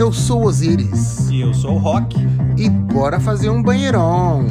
[0.00, 1.28] Eu sou Osiris.
[1.28, 2.16] E eu sou o Rock.
[2.56, 4.46] E bora fazer um banheirão.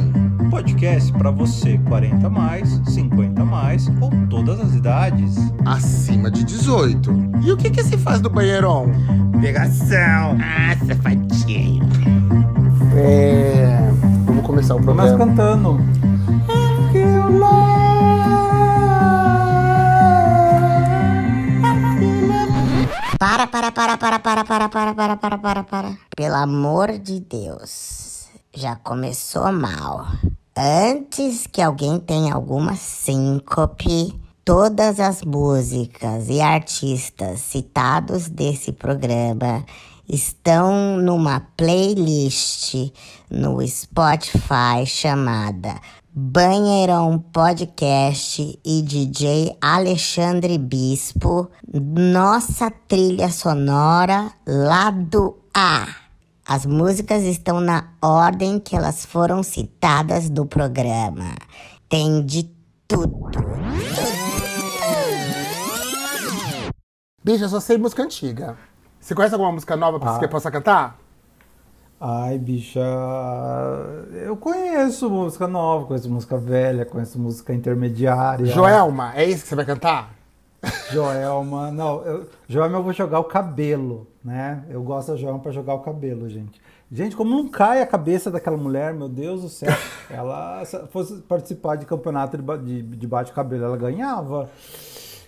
[0.48, 5.34] Podcast para você 40 mais, 50 mais ou todas as idades.
[5.66, 7.12] Acima de 18.
[7.42, 8.92] E o que que se faz do banheirão?
[9.40, 10.38] Pegação.
[10.40, 11.82] Ah, safadinho.
[12.94, 13.90] É.
[14.26, 15.18] Vamos começar o programa.
[15.18, 15.80] cantando.
[23.20, 25.98] Para, para, para, para, para, para, para, para, para, para, para.
[26.16, 28.30] Pelo amor de Deus.
[28.54, 30.06] Já começou mal.
[30.56, 39.66] Antes que alguém tenha alguma síncope, todas as músicas e artistas citados desse programa
[40.08, 42.90] estão numa playlist
[43.30, 45.78] no Spotify chamada
[46.12, 55.86] Banheirão Podcast e DJ Alexandre Bispo, nossa trilha sonora lado A.
[56.44, 61.36] As músicas estão na ordem que elas foram citadas do programa.
[61.88, 62.50] Tem de
[62.88, 63.30] tudo.
[67.22, 68.56] Bicho, eu só sei música antiga.
[69.00, 70.18] Você conhece alguma música nova pra Ah.
[70.18, 70.98] que possa cantar?
[72.02, 72.80] Ai, bicha.
[74.24, 78.46] Eu conheço música nova, conheço música velha, conheço música intermediária.
[78.46, 80.14] Joelma, é isso que você vai cantar?
[80.90, 81.70] Joelma.
[81.70, 84.64] Não, eu, Joelma eu vou jogar o cabelo, né?
[84.70, 86.58] Eu gosto da Joelma pra jogar o cabelo, gente.
[86.90, 89.68] Gente, como não cai a cabeça daquela mulher, meu Deus do céu.
[90.08, 94.50] Ela, se fosse participar de campeonato de, de, de bate-cabelo, ela ganhava.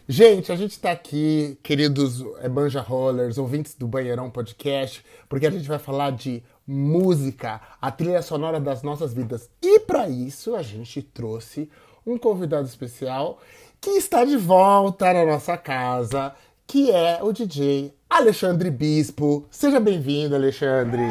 [0.08, 5.50] Gente, a gente tá aqui, queridos é, Banja Rollers, ouvintes do Banheirão Podcast, porque a
[5.50, 9.50] gente vai falar de música, a trilha sonora das nossas vidas.
[9.60, 11.68] E pra isso a gente trouxe
[12.06, 13.38] um convidado especial
[13.80, 16.34] que está de volta na nossa casa,
[16.66, 19.46] que é o DJ Alexandre Bispo.
[19.50, 21.02] Seja bem-vindo, Alexandre.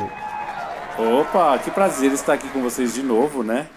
[0.98, 3.70] Opa, que prazer estar aqui com vocês de novo, né?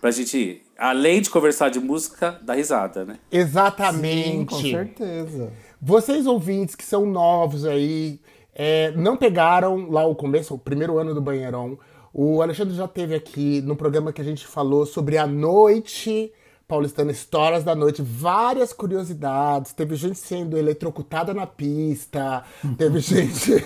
[0.00, 3.14] Pra gente, além de conversar de música, dar risada, né?
[3.14, 4.54] Sim, Exatamente.
[4.54, 5.52] com certeza.
[5.80, 8.20] Vocês ouvintes que são novos aí,
[8.58, 11.78] é, não pegaram lá o começo, o primeiro ano do Banheirão.
[12.12, 16.32] O Alexandre já teve aqui no programa que a gente falou sobre a noite
[16.66, 19.74] paulistana, histórias da noite, várias curiosidades.
[19.74, 22.42] Teve gente sendo eletrocutada na pista,
[22.78, 23.52] teve gente.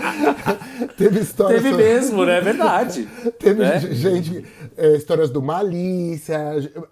[0.96, 1.62] teve histórias.
[1.62, 2.38] Teve sobre- mesmo, né?
[2.38, 3.08] É verdade.
[3.38, 3.80] Teve né?
[3.80, 4.44] gente,
[4.76, 6.38] é, histórias do Malícia,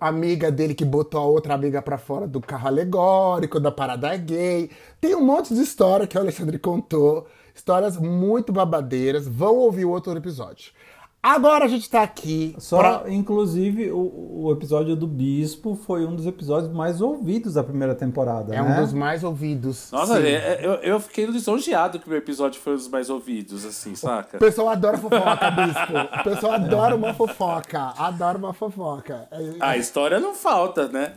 [0.00, 4.70] amiga dele que botou a outra amiga pra fora do carro alegórico, da parada gay.
[5.00, 7.26] Tem um monte de história que o Alexandre contou.
[7.54, 9.26] Histórias muito babadeiras.
[9.26, 10.72] Vão ouvir o outro episódio.
[11.20, 12.54] Agora a gente tá aqui.
[12.58, 17.64] Só, pra- inclusive, o, o episódio do Bispo foi um dos episódios mais ouvidos da
[17.64, 18.78] primeira temporada, É né?
[18.78, 19.90] um dos mais ouvidos.
[19.90, 23.10] Nossa, é- é- eu, eu fiquei lisonjeado que o meu episódio foi um dos mais
[23.10, 24.38] ouvidos, assim, O saca?
[24.38, 26.20] pessoal adora fofoca, bispo.
[26.20, 27.92] O pessoal adora uma fofoca.
[27.98, 29.26] Adora uma fofoca.
[29.32, 31.14] É- A história não falta, né?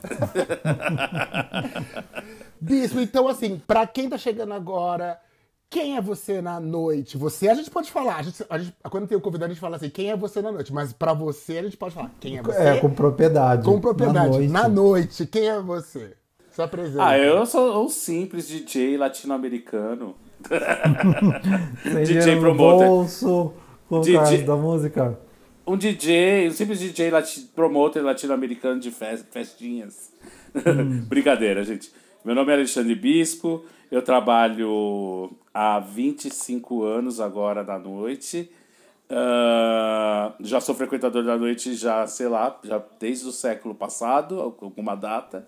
[2.59, 5.19] Bispo, então assim, pra quem tá chegando agora,
[5.71, 7.17] quem é você na noite?
[7.17, 8.17] Você a gente pode falar.
[8.17, 10.41] A gente, a gente- quando tem o convidado, a gente fala assim, quem é você
[10.41, 10.71] na noite?
[10.73, 12.61] Mas pra você a gente pode falar, quem é você?
[12.61, 13.63] É, com propriedade.
[13.63, 14.47] Com propriedade.
[14.49, 15.25] Na noite.
[15.25, 16.13] quem é você?
[16.51, 17.03] Se apresenta.
[17.05, 20.13] Ah, eu sou um simples DJ latino-americano.
[22.05, 22.85] DJ promoter.
[22.87, 23.53] bolso,
[23.87, 25.17] com DJ da música.
[25.65, 30.11] Um DJ, um simples DJ lati promoter latino-americano de fes- festinhas.
[31.07, 31.91] Brincadeira, gente.
[32.25, 38.49] Meu nome é Alexandre Bispo, eu trabalho há 25 anos agora na noite.
[39.13, 44.95] Ah, já sou frequentador da noite já, sei lá, já desde o século passado, alguma
[44.95, 45.45] data.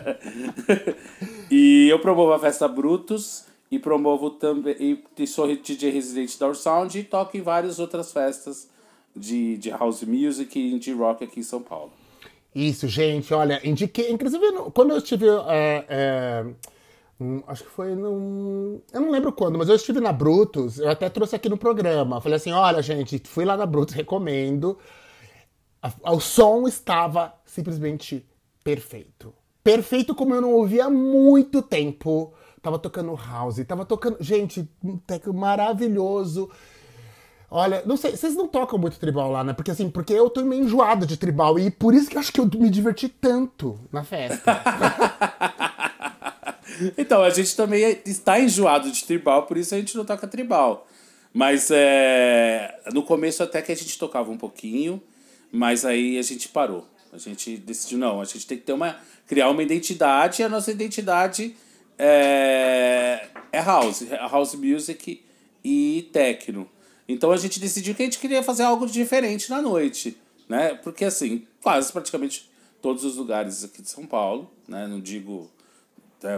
[1.50, 6.98] e eu promovo a festa Brutus e promovo também e sou DJ residente da Sound
[6.98, 8.70] e toco em várias outras festas
[9.14, 11.92] de, de house music e indie rock aqui em São Paulo.
[12.54, 14.10] Isso, gente, olha, indiquei.
[14.10, 15.26] Inclusive, quando eu estive.
[15.48, 16.44] é, é,
[17.22, 18.80] hum, acho que foi num.
[18.92, 22.20] Eu não lembro quando, mas eu estive na Brutus, eu até trouxe aqui no programa.
[22.20, 24.78] Falei assim: olha, gente, fui lá na Brutus, recomendo.
[26.04, 28.24] O som estava simplesmente
[28.62, 29.34] perfeito.
[29.64, 32.32] Perfeito como eu não ouvia há muito tempo.
[32.60, 34.16] Tava tocando house, tava tocando.
[34.20, 36.48] Gente, um tecno maravilhoso.
[37.50, 39.52] Olha, não sei, vocês não tocam muito tribal lá, né?
[39.52, 42.32] Porque assim, porque eu tô meio enjoado de tribal e por isso que eu acho
[42.32, 44.62] que eu me diverti tanto na festa.
[46.96, 50.86] Então, a gente também está enjoado de tribal, por isso a gente não toca tribal.
[51.32, 55.02] Mas é, no começo até que a gente tocava um pouquinho,
[55.50, 56.86] mas aí a gente parou.
[57.12, 58.96] A gente decidiu, não, a gente tem que ter uma.
[59.26, 61.54] criar uma identidade, e a nossa identidade
[61.98, 65.22] é, é house, house music
[65.62, 66.68] e techno.
[67.06, 70.16] Então a gente decidiu que a gente queria fazer algo diferente na noite,
[70.48, 70.74] né?
[70.82, 74.86] Porque assim, quase praticamente todos os lugares aqui de São Paulo, né?
[74.86, 75.61] Não digo é,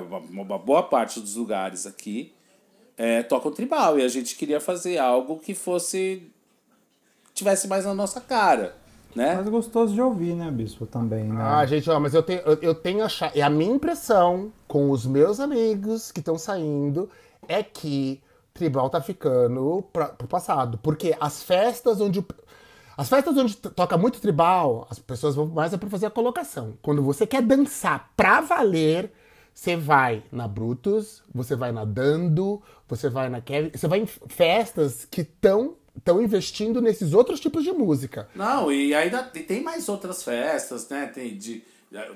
[0.00, 2.32] uma, uma boa parte dos lugares aqui
[2.96, 6.30] é, tocam tribal e a gente queria fazer algo que fosse
[7.32, 8.76] tivesse mais na nossa cara,
[9.14, 9.34] né?
[9.34, 11.42] Mas gostoso de ouvir, né, Bispo, também, né?
[11.42, 13.36] Ah, gente, ó, mas eu tenho, eu, eu tenho achado.
[13.36, 17.10] E a minha impressão com os meus amigos que estão saindo
[17.48, 18.22] é que
[18.52, 20.78] tribal tá ficando pra, pro passado.
[20.78, 22.24] Porque as festas onde.
[22.96, 26.74] As festas onde toca muito tribal, as pessoas vão mais é pra fazer a colocação.
[26.80, 29.12] Quando você quer dançar pra valer,
[29.54, 34.06] você vai na Brutus, você vai na Dando, você vai na Kevin, você vai em
[34.06, 38.28] festas que estão estão investindo nesses outros tipos de música.
[38.34, 41.06] Não, e ainda tem- mais outras festas, né?
[41.06, 41.62] Tem de,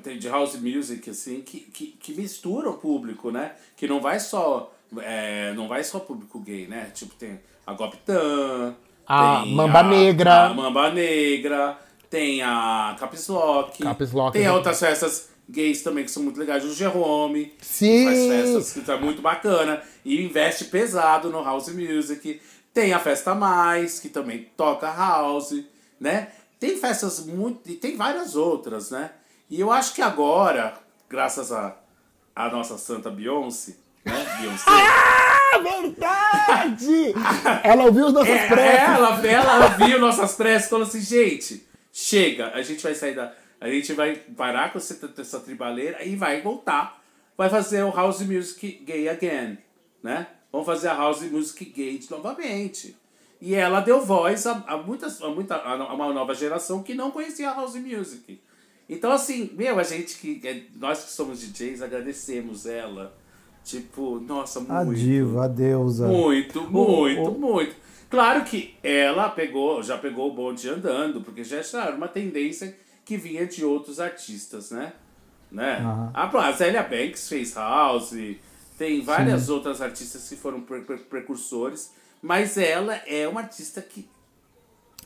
[0.02, 3.52] tem de house music, assim, que, que, que misturam o público, né?
[3.76, 4.72] Que não vai só.
[5.00, 6.90] é, não vai só público gay, né?
[6.92, 8.74] Tipo, tem a Goptan,
[9.06, 10.46] A Mamba Negra.
[10.46, 11.78] A Mamba Negra,
[12.10, 13.80] tem a Caps Lock.
[13.82, 14.52] Caps Lock, Tem né?
[14.52, 16.64] outras festas gays também que são muito legais.
[16.64, 17.46] O Jerome.
[17.58, 18.04] que Sim!
[18.04, 19.82] Faz festas que tá muito bacana.
[20.04, 22.40] E investe pesado no house music.
[22.74, 25.64] Tem a Festa Mais, que também toca house,
[26.00, 26.28] né?
[26.60, 27.68] Tem festas muito.
[27.70, 29.10] E tem várias outras, né?
[29.50, 30.74] E eu acho que agora,
[31.08, 31.76] graças a,
[32.36, 33.74] a nossa santa Beyoncé,
[34.04, 34.36] né?
[34.40, 34.64] Beyoncé.
[34.68, 37.14] Ah, verdade!
[37.64, 38.78] Ela ouviu os nossos É, preces.
[38.78, 43.32] ela, ela viu nossas preces e falou assim, gente, chega, a gente vai sair da.
[43.60, 47.02] A gente vai parar com essa, essa tribaleira e vai voltar.
[47.36, 49.58] Vai fazer o House Music Gay again,
[50.02, 50.26] né?
[50.50, 52.96] Vamos fazer a House Music Gay novamente.
[53.40, 57.10] E ela deu voz a, a muitas, a, muita, a uma nova geração que não
[57.10, 58.40] conhecia a House Music.
[58.88, 60.40] Então, assim, meu, a gente que.
[60.46, 63.16] é, Nós que somos DJs agradecemos ela.
[63.64, 64.72] Tipo, nossa, muito.
[64.72, 66.08] A diva, a deusa.
[66.08, 67.76] Muito, muito, o- muito.
[68.08, 72.74] Claro que ela pegou, já pegou o bonde andando, porque já era uma tendência
[73.08, 74.92] que vinha de outros artistas, né?
[75.50, 75.78] né?
[75.80, 76.10] Aham.
[76.12, 78.12] A, a Zélia Banks fez house,
[78.76, 81.90] tem várias outras artistas que foram pre- pre- precursores,
[82.20, 84.06] mas ela é uma artista que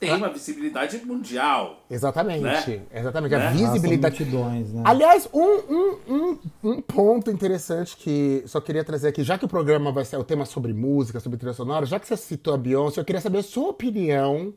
[0.00, 1.84] tem uma visibilidade mundial.
[1.88, 2.82] Exatamente, Né?
[2.92, 3.36] exatamente.
[3.36, 3.50] A Né?
[3.52, 4.24] visibilidade.
[4.24, 4.82] Nossa, multidões, né?
[4.84, 5.40] Aliás, um,
[5.72, 10.04] um, um, um ponto interessante que só queria trazer aqui, já que o programa vai
[10.04, 13.04] ser o tema sobre música, sobre trilha sonora, já que você citou a Beyoncé, eu
[13.04, 14.52] queria saber a sua opinião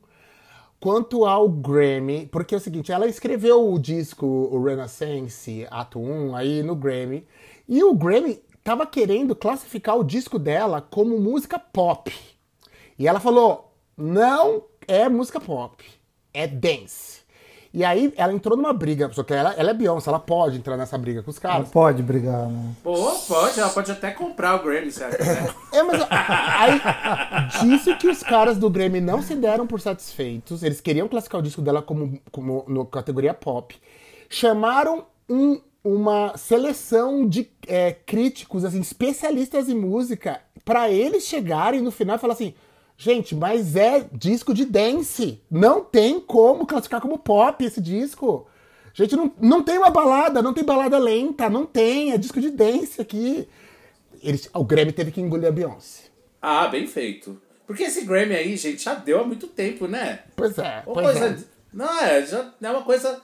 [0.86, 6.36] quanto ao Grammy, porque é o seguinte, ela escreveu o disco, o Renaissance, ato 1,
[6.36, 7.26] aí no Grammy,
[7.68, 12.14] e o Grammy tava querendo classificar o disco dela como música pop.
[13.00, 15.84] E ela falou, não é música pop,
[16.32, 17.15] é dance.
[17.77, 20.77] E aí ela entrou numa briga, só que ela, ela é Beyoncé, ela pode entrar
[20.77, 21.69] nessa briga com os Ela caras.
[21.69, 22.72] pode brigar, né?
[22.81, 25.54] Pô, pode, ela pode até comprar o Grammy, se ela quiser.
[25.74, 26.80] É, mas aí
[27.68, 30.63] disse que os caras do Grammy não se deram por satisfeitos.
[30.63, 33.75] Eles queriam classificar o disco dela como, como no categoria pop.
[34.30, 41.92] Chamaram um- uma seleção de é, críticos, assim, especialistas em música, pra eles chegarem no
[41.92, 42.54] final e falar assim.
[42.97, 45.42] Gente, mas é disco de dance.
[45.51, 48.47] Não tem como classificar como pop esse disco.
[48.94, 52.50] Gente, não, não tem uma balada, não tem balada lenta, não tem, é disco de
[52.50, 53.47] dance aqui.
[54.24, 56.03] Eles, o Grammy teve que engolir a Beyoncé.
[56.42, 57.40] Ah, bem feito.
[57.68, 60.23] Porque esse Grammy aí, gente, já deu há muito tempo, né?
[60.35, 61.25] Pois é, Uma pois coisa.
[61.28, 61.56] é.
[61.73, 63.21] Não, é, já é uma coisa.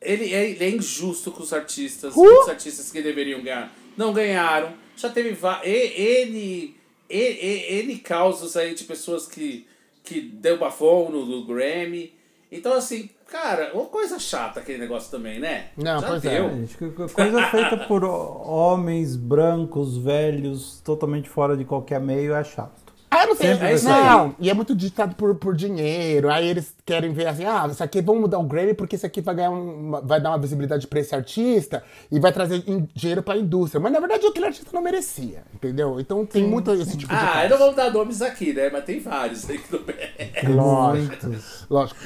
[0.00, 2.14] Ele é, ele é injusto com os artistas.
[2.14, 2.22] Uh!
[2.22, 4.72] Muitos artistas que deveriam ganhar não ganharam.
[4.96, 6.76] Já teve N,
[7.12, 9.66] N causos aí de pessoas que,
[10.02, 12.14] que deu bafão no, no Grammy.
[12.50, 15.70] Então, assim, cara, uma coisa chata aquele negócio também, né?
[15.76, 16.40] Não, já pois é.
[16.40, 16.66] deu.
[16.78, 22.81] Que coisa feita por homens brancos, velhos, totalmente fora de qualquer meio é chato.
[23.14, 23.54] Ah, eu não sei.
[23.54, 26.30] Vai não, e é muito ditado por, por dinheiro.
[26.30, 29.20] Aí eles querem ver assim, ah, isso aqui vamos mudar o Grammy porque isso aqui
[29.20, 33.22] vai ganhar uma, vai dar uma visibilidade pra esse artista e vai trazer in- dinheiro
[33.22, 33.78] pra indústria.
[33.80, 36.00] Mas na verdade aquele artista não merecia, entendeu?
[36.00, 37.44] Então tem muito esse tipo de Ah, coisa.
[37.44, 38.70] eu não vou dar nomes aqui, né?
[38.70, 40.54] Mas tem vários aí que não merecem.
[40.56, 41.26] Lógico.
[41.68, 42.00] Lógico.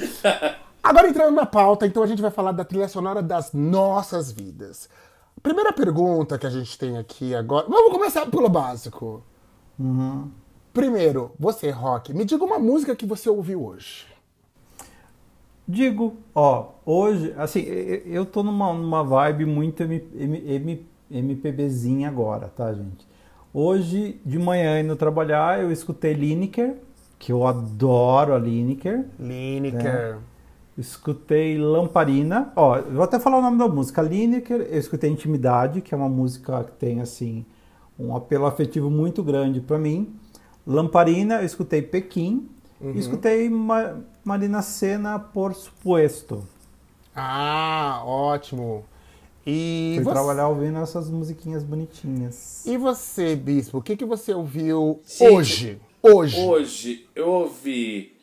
[0.83, 4.89] Agora entrando na pauta, então a gente vai falar da trilha sonora das nossas vidas.
[5.41, 7.65] Primeira pergunta que a gente tem aqui agora.
[7.69, 9.23] Vamos começar pelo básico.
[10.77, 14.05] Primeiro, você, Rock, me diga uma música que você ouviu hoje.
[15.67, 17.61] Digo, ó, hoje, assim,
[18.05, 23.07] eu tô numa, numa vibe muito M, M, M- MPBzinha agora, tá, gente?
[23.51, 26.75] Hoje, de manhã indo trabalhar, eu escutei Lineker,
[27.17, 29.03] que eu adoro a Lineker.
[29.19, 30.19] Lineker.
[30.77, 32.53] Escutei Lamparina.
[32.55, 33.99] Ó, vou até falar o nome da música.
[34.03, 37.43] Lineker, eu escutei Intimidade, que é uma música que tem, assim,
[37.97, 40.13] um apelo afetivo muito grande para mim.
[40.67, 42.47] Lamparina, eu escutei Pequim
[42.79, 42.93] Uhum.
[42.93, 46.45] e escutei Ma Marina Senna, por supuesto.
[47.15, 48.85] Ah, ótimo.
[49.45, 52.65] E Fui você, trabalhar ouvindo essas musiquinhas bonitinhas.
[52.65, 55.79] e você, Bispo, o que, que você ouviu Gente, hoje?
[56.03, 56.39] Hoje.
[56.41, 58.13] Hoje eu ouvi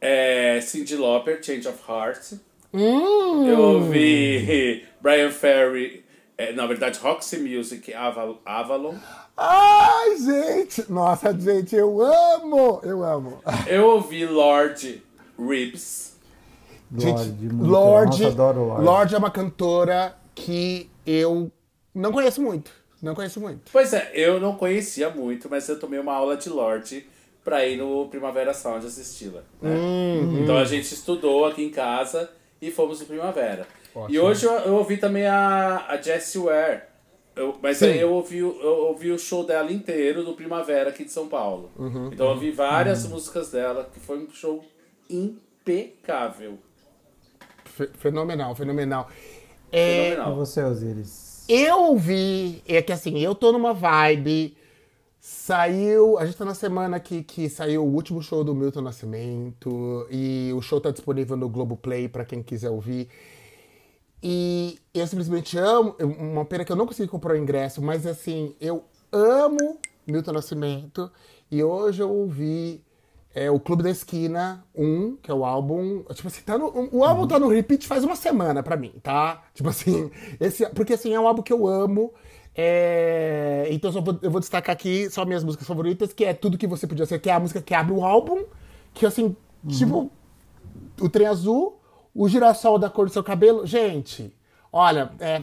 [0.00, 2.32] é, Cyndi Lauper, Change of Heart.
[2.74, 6.04] Hum, Eu ouvi Brian Ferry,
[6.38, 8.94] é, na verdade Roxy Music, Aval Avalon.
[9.36, 10.90] Ai, gente!
[10.90, 12.80] Nossa, gente, eu amo!
[12.82, 13.38] Eu amo.
[13.66, 15.02] Eu ouvi Lord
[15.38, 16.16] Ribs.
[16.90, 17.52] Lorde, Gente.
[17.54, 18.84] Lorde, Nossa, adoro Lorde.
[18.84, 21.50] Lorde é uma cantora que eu
[21.94, 22.70] não conheço muito.
[23.02, 23.70] Não conheço muito.
[23.72, 27.06] Pois é, eu não conhecia muito, mas eu tomei uma aula de Lorde
[27.44, 29.42] pra ir no Primavera Sound assisti-la.
[29.60, 29.70] né?
[29.76, 32.30] Hum, Então a gente estudou aqui em casa
[32.62, 33.66] e fomos no Primavera.
[34.08, 36.82] E hoje eu, eu ouvi também a, a Jessie Ware.
[37.34, 37.86] Eu- mas Sim.
[37.86, 41.28] aí eu ouvi, o- eu ouvi o show dela inteiro no Primavera aqui de São
[41.28, 41.70] Paulo.
[41.78, 42.10] Uhum.
[42.12, 44.64] então eu ouvi várias músicas dela, que foi um show
[45.10, 46.58] impecável.
[47.64, 49.08] Fe- Fenomenal, fenomenal.
[49.70, 50.36] É, E Fenomenal.
[50.36, 51.44] você, Osiris?
[51.48, 54.56] eu ouvi, é que assim, eu tô numa vibe.
[55.20, 60.06] Saiu, a gente tá na semana que, que saiu o último show do Milton Nascimento
[60.08, 63.08] e o show tá disponível no Globoplay pra quem quiser ouvir.
[64.28, 68.56] E eu simplesmente amo, uma pena que eu não consegui comprar o ingresso, mas assim,
[68.60, 71.12] eu amo Milton Nascimento
[71.48, 72.84] e hoje eu ouvi
[73.32, 76.02] é, o Clube da Esquina 1, que é o álbum.
[76.12, 79.44] Tipo assim, tá no, o álbum tá no repeat faz uma semana pra mim, tá?
[79.54, 82.12] Tipo assim, esse, porque assim, é um álbum que eu amo.
[82.52, 86.66] é, então vou, eu vou destacar aqui só minhas músicas favoritas, que é Tudo Que
[86.66, 88.42] Você Podia Ser, que é a música que abre o álbum,
[88.92, 89.36] que assim,
[89.68, 90.10] tipo,
[91.00, 91.78] o trem azul,
[92.16, 93.66] o girassol da cor do seu cabelo.
[93.66, 94.34] Gente,
[94.72, 95.42] olha, é,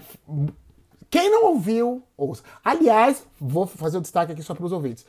[1.09, 2.41] quem não ouviu, ouça.
[2.63, 5.05] Aliás, vou fazer o destaque aqui só para os ouvintes.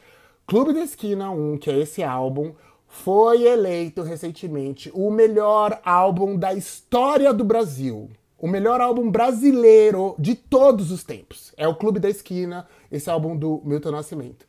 [0.46, 2.52] Clube da Esquina 1, que é esse álbum,
[2.86, 8.10] foi eleito recentemente o melhor álbum da história do Brasil.
[8.38, 11.54] O melhor álbum brasileiro de todos os tempos.
[11.56, 14.46] É o Clube da Esquina, esse álbum do Milton Nascimento.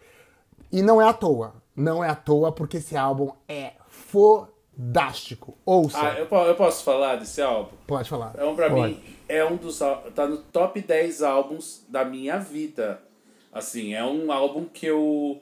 [0.69, 1.53] E não é à toa.
[1.73, 3.73] Não é à toa, porque esse álbum é
[4.75, 5.57] fodástico.
[5.65, 5.99] Ouça.
[5.99, 7.75] Ah, eu, eu posso falar desse álbum?
[7.87, 8.33] Pode falar.
[8.37, 8.93] É um pra Pode.
[8.93, 13.01] mim, é um dos tá no top 10 álbuns da minha vida.
[13.51, 15.41] Assim, é um álbum que eu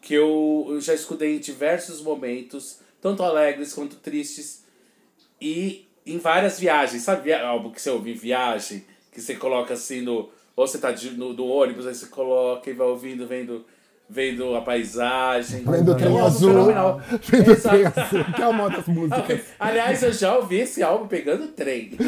[0.00, 4.64] que eu, eu já escutei em diversos momentos, tanto alegres quanto tristes
[5.40, 7.02] e em várias viagens.
[7.02, 10.90] Sabe álbum que você ouve em viagem, que você coloca assim no ou você tá
[10.90, 13.64] de, no, do ônibus, aí você coloca e vai ouvindo, vendo
[14.08, 15.62] vendo a paisagem.
[15.64, 16.48] Vendo o trem azul.
[16.50, 17.00] fenomenal.
[17.22, 19.40] Vendo o trem azul, que é uma das músicas.
[19.60, 21.92] Aliás, eu já ouvi esse álbum pegando trem.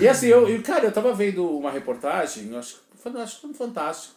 [0.00, 3.40] e assim, eu, eu- cara, eu tava vendo uma reportagem, eu acho, que foi- acho
[3.40, 4.14] que um fantástico,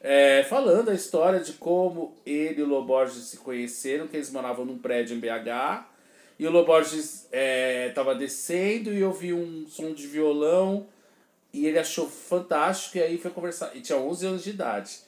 [0.00, 4.64] é, falando a história de como ele e o Loborges se conheceram, que eles moravam
[4.64, 5.84] num prédio em BH,
[6.38, 10.86] e o Loborges é, tava descendo e ouviu um som de violão,
[11.52, 14.98] e ele achou fantástico, e aí foi conversar, e tinha 11 anos de idade,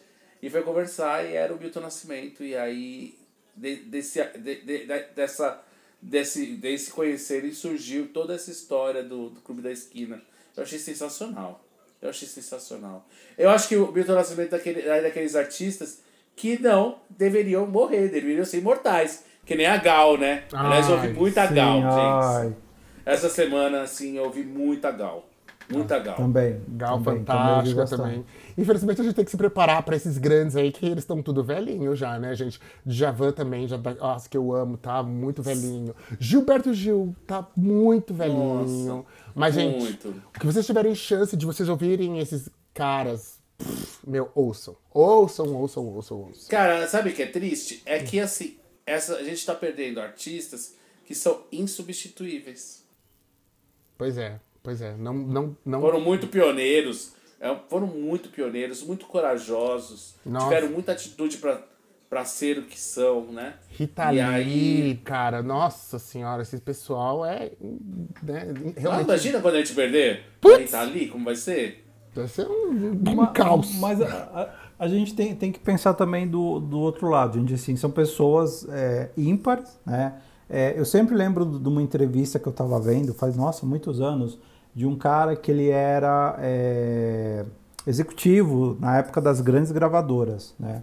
[0.42, 3.14] e foi conversar e era o Milton Nascimento, e aí
[3.56, 5.62] de- desse, de- de- de- dessa,
[6.00, 10.20] desse, desse conhecer e surgiu toda essa história do, do Clube da Esquina.
[10.56, 11.64] Eu achei sensacional.
[12.02, 13.08] Eu achei sensacional.
[13.38, 16.00] Eu acho que o Milton Nascimento é daquele, é daqueles artistas
[16.36, 19.24] que não deveriam morrer, deveriam ser imortais.
[19.46, 20.44] Que nem a Gal, né?
[20.52, 22.56] Aliás, eu ouvi Ai, muita Sim, Gal, ai, gente.
[23.06, 25.28] Essa semana, assim, eu ouvi muita Gal.
[25.68, 26.16] Muita Gal.
[26.16, 26.60] também.
[26.68, 28.24] Gal também, fantástica também.
[28.56, 31.42] Infelizmente a gente tem que se preparar pra esses grandes aí, que eles estão tudo
[31.42, 32.60] velhinho já, né, gente?
[32.84, 35.94] Djavan também, já, tá- nossa, que eu amo, tá muito velhinho.
[36.20, 38.86] Gilberto Gil tá muito velhinho.
[38.86, 40.08] Nossa, Mas, gente, muito.
[40.36, 44.76] o que vocês tiverem chance de vocês ouvirem esses caras, pff, meu, ouçam.
[44.92, 46.48] Ouçam, ouçam, ouçam, ouçam.
[46.48, 47.82] Cara, sabe o que é triste?
[47.86, 48.56] É que assim,
[48.86, 50.74] essa, a gente tá perdendo artistas
[51.06, 52.84] que são insubstituíveis.
[53.96, 54.96] Pois é, pois é.
[54.96, 55.80] Não, não, não.
[55.80, 60.46] Foram muito pioneiros, é, foram muito pioneiros, muito corajosos, Nossa.
[60.46, 61.60] tiveram muita atitude pra,
[62.10, 63.54] pra ser o que são, né?
[63.70, 67.52] Rita E Lee, aí- cara, nossa senhora, esse pessoal é.
[68.22, 69.04] Né, Ah, realmente.
[69.04, 70.74] imagina quando a gente perder Putz!
[70.74, 71.84] a Rita Lee, como vai ser?
[72.14, 72.70] Deve ser um,
[73.08, 73.74] um Ma- caos.
[73.80, 77.54] Mas a, a- a gente tem, tem que pensar também do, do outro lado, gente.
[77.54, 80.14] Assim, são pessoas é, ímpares, né?
[80.48, 84.38] É, eu sempre lembro de uma entrevista que eu estava vendo, faz, nossa, muitos anos,
[84.74, 87.44] de um cara que ele era é,
[87.86, 90.82] executivo na época das grandes gravadoras, né?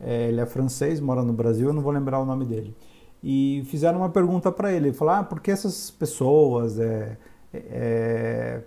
[0.00, 2.76] É, ele é francês, mora no Brasil, eu não vou lembrar o nome dele.
[3.22, 7.16] E fizeram uma pergunta para ele, falaram, ah, por que essas pessoas é,
[7.54, 8.60] é,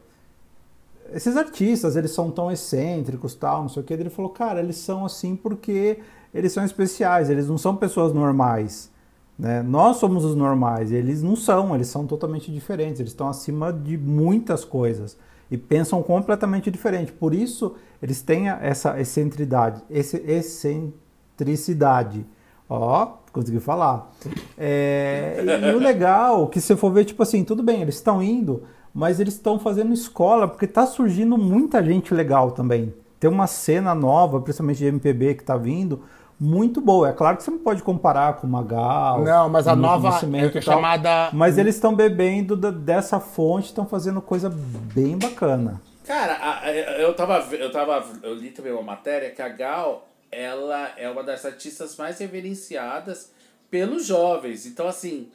[1.13, 3.93] esses artistas, eles são tão excêntricos, tal, não sei o que.
[3.93, 5.99] Ele falou, cara, eles são assim porque
[6.33, 8.89] eles são especiais, eles não são pessoas normais.
[9.37, 9.61] Né?
[9.61, 13.97] Nós somos os normais, eles não são, eles são totalmente diferentes, eles estão acima de
[13.97, 15.17] muitas coisas
[15.49, 17.11] e pensam completamente diferente.
[17.11, 22.25] Por isso, eles têm essa excentridade, esse, excentricidade.
[22.69, 24.11] Ó, consegui falar.
[24.57, 28.21] É, e, e, o legal, que se for ver, tipo assim, tudo bem, eles estão
[28.21, 28.63] indo,
[28.93, 32.93] mas eles estão fazendo escola, porque está surgindo muita gente legal também.
[33.19, 36.01] Tem uma cena nova, principalmente de MPB, que está vindo,
[36.39, 37.09] muito boa.
[37.09, 39.23] É claro que você não pode comparar com uma Gal.
[39.23, 41.29] Não, mas a nova é chamada.
[41.33, 45.81] Mas eles estão bebendo dessa fonte, estão fazendo coisa bem bacana.
[46.05, 51.09] Cara, eu tava, eu tava, eu li também uma matéria que a Gal, ela é
[51.09, 53.31] uma das artistas mais reverenciadas
[53.69, 54.65] pelos jovens.
[54.65, 55.29] Então, assim,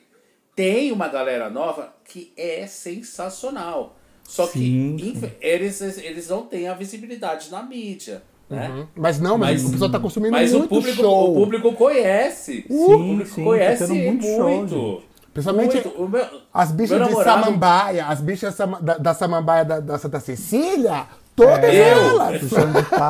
[0.54, 3.97] tem uma galera nova que é sensacional.
[4.23, 5.32] Só sim, que sim.
[5.40, 8.23] Eles, eles não têm a visibilidade na mídia.
[8.52, 8.68] Né?
[8.68, 8.87] Uhum.
[8.94, 11.32] Mas não, mas, mas o pessoal tá consumindo mas muito o público, show.
[11.32, 12.66] O público conhece.
[12.68, 14.26] Uh, sim, o público sim, tá conhece tá muito.
[14.26, 14.75] muito.
[14.75, 17.44] Show, Principalmente meu, as bichas de namorado...
[17.44, 22.42] Samambaia, as bichas da, da Samambaia da, da, Santa Cecília, todas é, elas.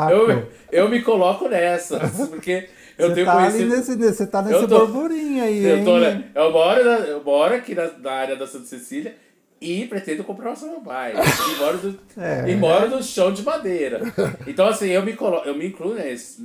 [0.08, 1.99] Eu, eu, eu me coloco nessa,
[2.30, 3.76] porque eu você tenho tá conhecido...
[3.76, 7.90] nesse, você tá nesse tô, burburinho aí, eu, tô, eu, moro, eu moro aqui na,
[7.99, 9.16] na área da Santa Cecília
[9.62, 11.14] e pretendo comprar uma samambaia.
[11.23, 12.50] e moro, do, é.
[12.50, 14.00] e moro no chão de madeira.
[14.47, 16.42] Então, assim, eu me, colo, eu me incluo nesse,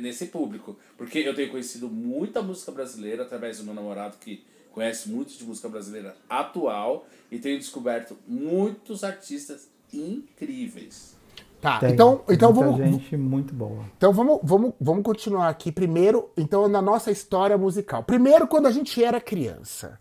[0.00, 0.76] nesse público.
[0.98, 5.44] Porque eu tenho conhecido muita música brasileira através do meu namorado que conhece muito de
[5.44, 11.16] música brasileira atual e tenho descoberto muitos artistas incríveis.
[11.60, 12.76] Tá, Tem, então, então vamos.
[12.76, 13.84] gente muito boa.
[13.96, 15.72] Então vamos, vamos, vamos continuar aqui.
[15.72, 18.04] Primeiro, então, na nossa história musical.
[18.04, 19.98] Primeiro, quando a gente era criança.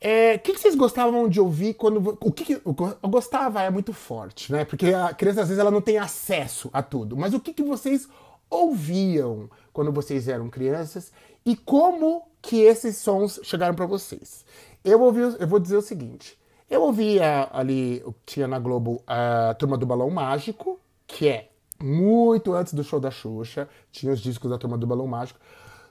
[0.00, 2.16] É, o que, que, vocês gostavam de ouvir quando.
[2.20, 4.64] O que, que, eu gostava é muito forte, né?
[4.64, 7.16] Porque a criança às vezes ela não tem acesso a tudo.
[7.16, 8.08] Mas o que, que vocês
[8.48, 11.12] ouviam quando vocês eram crianças
[11.44, 14.44] e como que esses sons chegaram para vocês?
[14.84, 16.38] Eu ouvi, eu vou dizer o seguinte.
[16.70, 21.48] Eu ouvia ali, tinha na Globo a Turma do Balão Mágico, que é
[21.82, 25.40] muito antes do show da Xuxa, tinha os discos da Turma do Balão Mágico.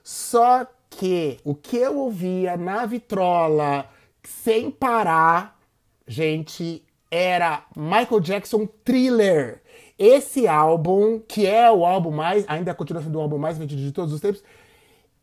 [0.02, 3.86] Só que o que eu ouvia na vitrola,
[4.28, 5.58] sem parar,
[6.06, 9.62] gente, era Michael Jackson Thriller.
[9.98, 13.90] Esse álbum, que é o álbum mais, ainda continua sendo o álbum mais vendido de
[13.90, 14.42] todos os tempos,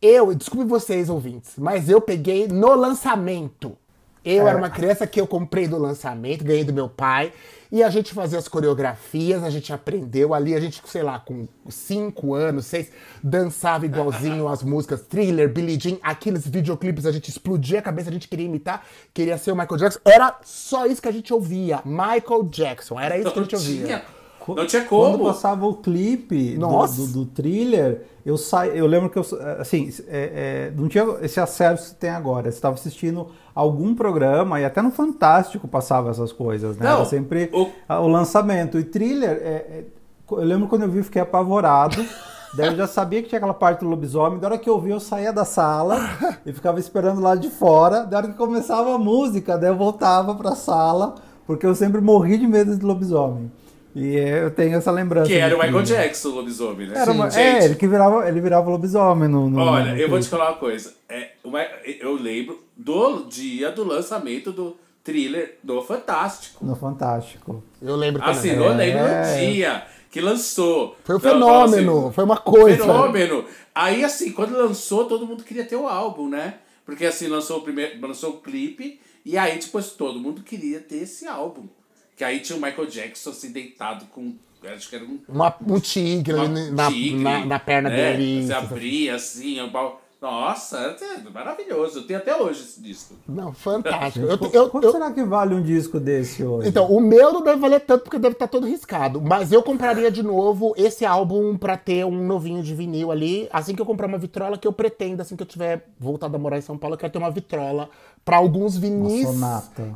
[0.02, 3.78] eu, desculpe vocês ouvintes, mas eu peguei no lançamento.
[4.26, 4.50] Eu é.
[4.50, 7.32] era uma criança que eu comprei do lançamento, ganhei do meu pai.
[7.72, 11.48] E a gente fazia as coreografias, a gente aprendeu ali, a gente, sei lá, com
[11.68, 12.90] cinco anos, seis,
[13.24, 18.14] dançava igualzinho as músicas Thriller, Billie Jean, aqueles videoclipes, a gente explodia a cabeça, a
[18.14, 20.00] gente queria imitar, queria ser o Michael Jackson.
[20.06, 21.82] Era só isso que a gente ouvia.
[21.84, 24.04] Michael Jackson, era isso que a gente ouvia.
[24.48, 25.18] Não tinha como.
[25.18, 28.68] Quando passava o clipe do, do, do, thriller, eu sa...
[28.68, 29.26] eu lembro que eu
[29.60, 32.52] assim, é, é, não tinha esse acesso que tem agora.
[32.52, 36.86] Você estava assistindo algum programa e até no Fantástico passava essas coisas, né?
[36.86, 37.70] Não, Era sempre o...
[37.90, 38.78] o lançamento.
[38.78, 39.84] E thriller, é, é,
[40.30, 42.06] eu lembro quando eu vi, fiquei apavorado.
[42.56, 44.40] Daí eu já sabia que tinha aquela parte do lobisomem.
[44.40, 45.98] Da hora que eu vi, eu saía da sala
[46.46, 48.06] e ficava esperando lá de fora.
[48.06, 51.16] Da hora que começava a música, daí eu voltava pra sala,
[51.46, 53.52] porque eu sempre morri de medo de lobisomem.
[53.96, 55.28] E eu tenho essa lembrança.
[55.28, 57.00] Que era o Michael Jackson, o lobisomem, né?
[57.00, 59.50] Era uma, Sim, é, ele que virava, ele virava lobisomem no.
[59.50, 60.94] no Olha, no eu vou te falar uma coisa.
[61.08, 66.66] É, uma, eu lembro do dia do lançamento do thriller do Fantástico.
[66.66, 67.64] No Fantástico.
[67.82, 68.36] Eu lembro também.
[68.36, 69.22] Assim, eu lembro é.
[69.22, 70.98] no dia que lançou.
[71.04, 72.84] Foi um fenômeno, assim, foi uma coisa.
[72.84, 73.46] Fenômeno.
[73.74, 76.56] Aí, assim, quando lançou, todo mundo queria ter o álbum, né?
[76.86, 80.98] Porque assim, lançou o primeiro, lançou o clipe, e aí, depois todo mundo queria ter
[80.98, 81.68] esse álbum.
[82.16, 84.36] Que aí tinha o Michael Jackson assim, deitado com.
[84.64, 85.20] Acho que era um.
[85.28, 88.14] Uma, um tigre uma, na, tigre, na, na, perna né?
[88.14, 88.46] dele.
[88.46, 90.02] Você abria assim, o pau.
[90.26, 92.00] Nossa, é maravilhoso.
[92.00, 93.14] Eu tenho até hoje esse disco.
[93.28, 94.26] Não, fantástico.
[94.26, 96.68] Eu, eu, Quanto eu, será que vale um disco desse hoje?
[96.68, 99.22] Então, o meu não deve valer tanto porque deve estar todo riscado.
[99.22, 103.48] Mas eu compraria de novo esse álbum pra ter um novinho de vinil ali.
[103.54, 106.40] Assim que eu comprar uma vitrola, que eu pretendo, assim que eu tiver voltado a
[106.40, 107.88] morar em São Paulo, eu quero ter uma vitrola
[108.26, 109.30] pra alguns vinis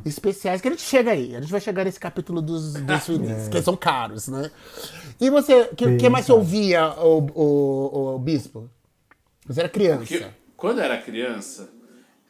[0.04, 0.60] especiais.
[0.60, 1.34] Que a gente chega aí.
[1.34, 3.50] A gente vai chegar nesse capítulo dos, dos vinis, é.
[3.50, 4.48] que são caros, né?
[5.20, 8.70] E você, o que, que, mais você ouvia, o, o, o Bispo?
[9.50, 9.98] Você era criança.
[9.98, 11.70] Porque, quando era criança,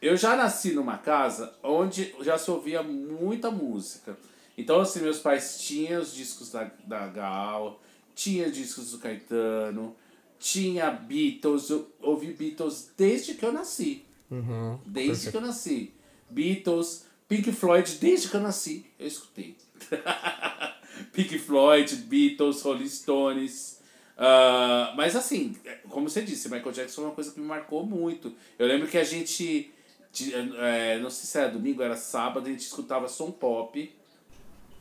[0.01, 4.17] eu já nasci numa casa onde já se ouvia muita música.
[4.57, 7.79] Então, assim, meus pais tinham os discos da, da Gal,
[8.15, 9.95] tinha discos do Caetano,
[10.39, 14.03] tinha Beatles, eu ouvi Beatles desde que eu nasci.
[14.31, 15.31] Uhum, desde perfeito.
[15.31, 15.93] que eu nasci.
[16.27, 19.55] Beatles, Pink Floyd, desde que eu nasci, eu escutei.
[21.13, 23.80] Pink Floyd, Beatles, Rolling Stones.
[24.23, 25.55] Ah, mas assim,
[25.89, 28.31] como você disse, Michael Jackson é uma coisa que me marcou muito.
[28.59, 29.73] Eu lembro que a gente,
[30.13, 33.91] de- é, não sei se era domingo, era sábado, a gente escutava som pop.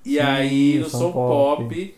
[0.05, 1.63] E aí no som pop.
[1.65, 1.97] pop,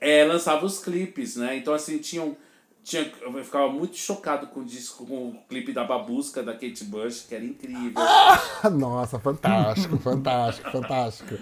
[0.00, 1.56] é, lançava os clipes, né?
[1.56, 2.36] Então assim, tinham.
[2.82, 6.82] Tinha, eu ficava muito chocado com o disco, com o clipe da Babusca da Kate
[6.84, 8.02] Bush, que era incrível.
[8.72, 11.36] Nossa, fantástico, fantástico, fantástico.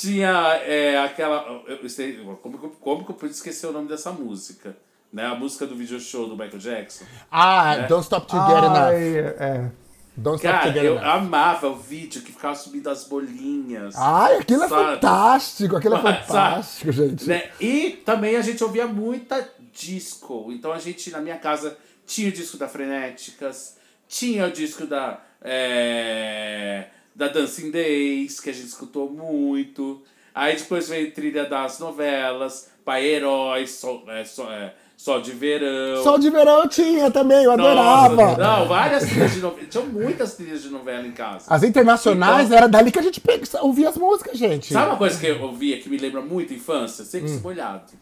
[0.00, 0.30] Tinha
[0.66, 1.62] é, aquela.
[1.66, 4.76] eu- sei- como, que eu- como que eu pude esquecer o nome dessa música?
[5.12, 5.24] Né?
[5.24, 7.04] A música do video show do Michael Jackson.
[7.30, 8.76] Ah, Don't Stop To Get Enough.
[8.76, 9.70] Ai, é.
[10.16, 11.04] Don't Stop Cara, To Get eu Enough.
[11.06, 13.94] amava o vídeo que ficava subindo as bolinhas.
[13.96, 14.94] Ai, aquilo é Sabe?
[14.94, 16.26] fantástico, aquilo é Sabe?
[16.26, 17.28] fantástico, gente.
[17.28, 17.50] Né?
[17.60, 20.46] E também a gente ouvia muita disco.
[20.50, 23.76] Então a gente, na minha casa, tinha o disco da Frenéticas,
[24.08, 25.20] tinha o disco da.
[25.40, 30.02] é, da Dancing Days, que a gente escutou muito.
[30.34, 36.02] Aí depois veio trilha das novelas, Pai Herói, Sol, é, Sol, é, Sol de Verão.
[36.02, 37.70] Sol de verão eu tinha também, eu Nossa,
[38.12, 38.36] adorava.
[38.36, 39.66] Não, várias trilhas de novela.
[39.68, 41.46] Tinham muitas trilhas de novela em casa.
[41.48, 43.22] As internacionais Então- era dali que a gente
[43.60, 44.72] ouvia as músicas, gente.
[44.72, 47.02] Sabe uma coisa que eu ouvia que me lembra muito a infância?
[47.02, 47.06] Hum.
[47.06, 47.92] Sexo molhado.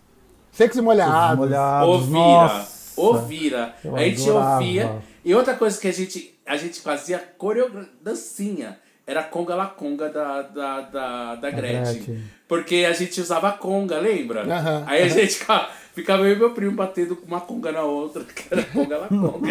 [0.53, 1.37] Sexy molhado.
[1.38, 2.18] Molhados, Ouvira.
[2.18, 3.01] nossa.
[3.01, 3.75] Ouvira.
[3.83, 4.55] Eu a gente adorava.
[4.57, 5.03] ouvia.
[5.25, 8.79] E outra coisa que a gente, a gente fazia coreografia, dancinha.
[9.06, 11.94] Era a conga la conga da, da, da, da Gretchen.
[11.94, 12.22] Gretchen.
[12.46, 14.42] Porque a gente usava a conga, lembra?
[14.42, 14.84] Aham.
[14.86, 18.22] Aí a gente ficava, ficava eu e meu primo batendo com uma conga na outra,
[18.24, 19.48] que era conga la conga.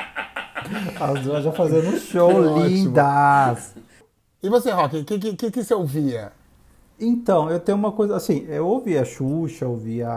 [1.00, 3.74] As duas já fazendo um show, lindas.
[4.42, 6.32] E você, Rock, o que, que, que, que você ouvia?
[6.98, 10.08] Então, eu tenho uma coisa assim, eu ouvia Xuxa, ouvia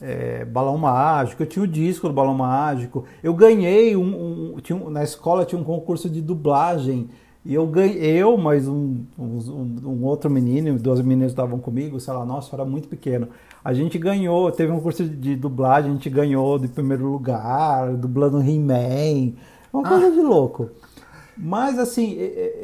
[0.00, 4.76] é, Balão Mágico, eu tinha o disco do Balão Mágico, eu ganhei um, um- tinha
[4.76, 7.10] um- na escola tinha um concurso de dublagem
[7.48, 12.12] e eu ganhei, eu, mais um, um, um outro menino, duas meninas estavam comigo, sei
[12.12, 13.26] lá, nossa, era muito pequeno.
[13.64, 18.42] A gente ganhou, teve um curso de dublagem, a gente ganhou de primeiro lugar, dublando
[18.42, 19.32] He-Man,
[19.72, 20.68] uma coisa de louco.
[21.38, 22.18] Mas assim,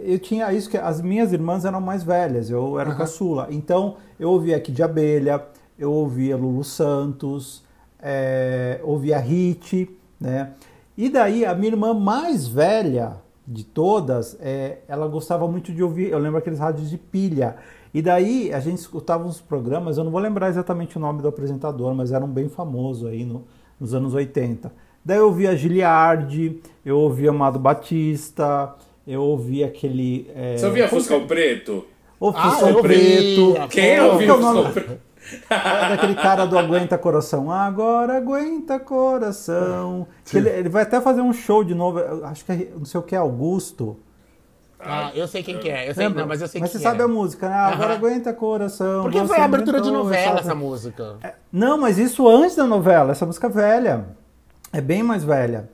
[0.05, 3.49] eu tinha isso que as minhas irmãs eram mais velhas, eu era o caçula.
[3.51, 5.43] Então eu ouvia Kid de Abelha,
[5.79, 7.65] eu ouvia Lulu Santos,
[7.99, 9.89] é, ouvia Hit,
[10.21, 10.51] né?
[10.95, 16.11] E daí a minha irmã mais velha de todas, é, ela gostava muito de ouvir,
[16.11, 17.57] eu lembro aqueles rádios de pilha.
[17.93, 21.29] E daí a gente escutava uns programas, eu não vou lembrar exatamente o nome do
[21.29, 23.45] apresentador, mas era um bem famoso aí no-
[23.79, 24.73] nos anos 80.
[25.05, 28.75] Daí eu ouvia Giliardi, eu ouvia Amado Batista,
[29.07, 30.31] eu ouvia aquele.
[30.35, 31.85] É, Você ouvia Fuscão Preto?
[32.19, 33.55] O Ah, Fuscão eu Preto.
[33.71, 34.73] Quem ouviu é o Fuscão?
[34.73, 35.01] Preto?
[35.51, 37.51] É daquele cara do Aguenta Coração.
[37.51, 40.07] Agora aguenta coração.
[40.25, 41.99] Que ele, ele vai até fazer um show de novo.
[42.25, 43.97] Acho que é, não sei o que é Augusto.
[44.79, 45.89] Ah, eu sei quem que é.
[45.89, 46.21] Eu sei, Lembra?
[46.23, 47.05] não, mas eu sei Mas quem você sabe é.
[47.05, 47.55] a música, né?
[47.55, 47.95] Agora Aham.
[47.97, 49.03] aguenta coração.
[49.05, 51.17] Porque foi a abertura de novela essa- essa música.
[51.51, 54.05] Não, mas isso antes da novela, essa música é velha.
[54.73, 55.71] É bem mais velha.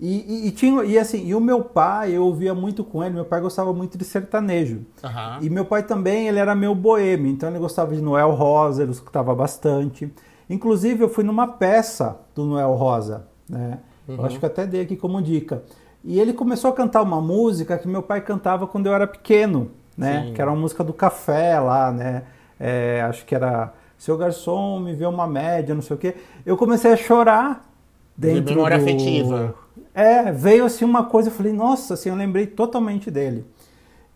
[0.00, 3.14] E, e, e tinha, e assim, e o meu pai, eu ouvia muito com ele,
[3.14, 4.80] meu pai gostava muito de sertanejo.
[5.04, 5.38] Aham.
[5.42, 8.92] E meu pai também, ele era meu boêmio, então ele gostava de Noel Rosa, ele
[8.92, 10.10] escutava bastante.
[10.48, 13.78] Inclusive, eu fui numa peça do Noel Rosa, né?
[14.08, 15.62] Eu acho que até dei aqui como dica.
[16.02, 19.70] E ele começou a cantar uma música que meu pai cantava quando eu era pequeno,
[19.96, 20.24] né?
[20.24, 20.32] Sim.
[20.32, 22.22] Que era uma música do café lá, né?
[22.58, 26.16] É, acho que era Seu Garçom, me vê uma média, não sei o quê.
[26.44, 27.70] Eu comecei a chorar
[28.16, 28.82] dentro memória do...
[28.82, 29.54] afetiva.
[29.94, 33.44] É, veio assim uma coisa, eu falei, nossa, assim, eu lembrei totalmente dele.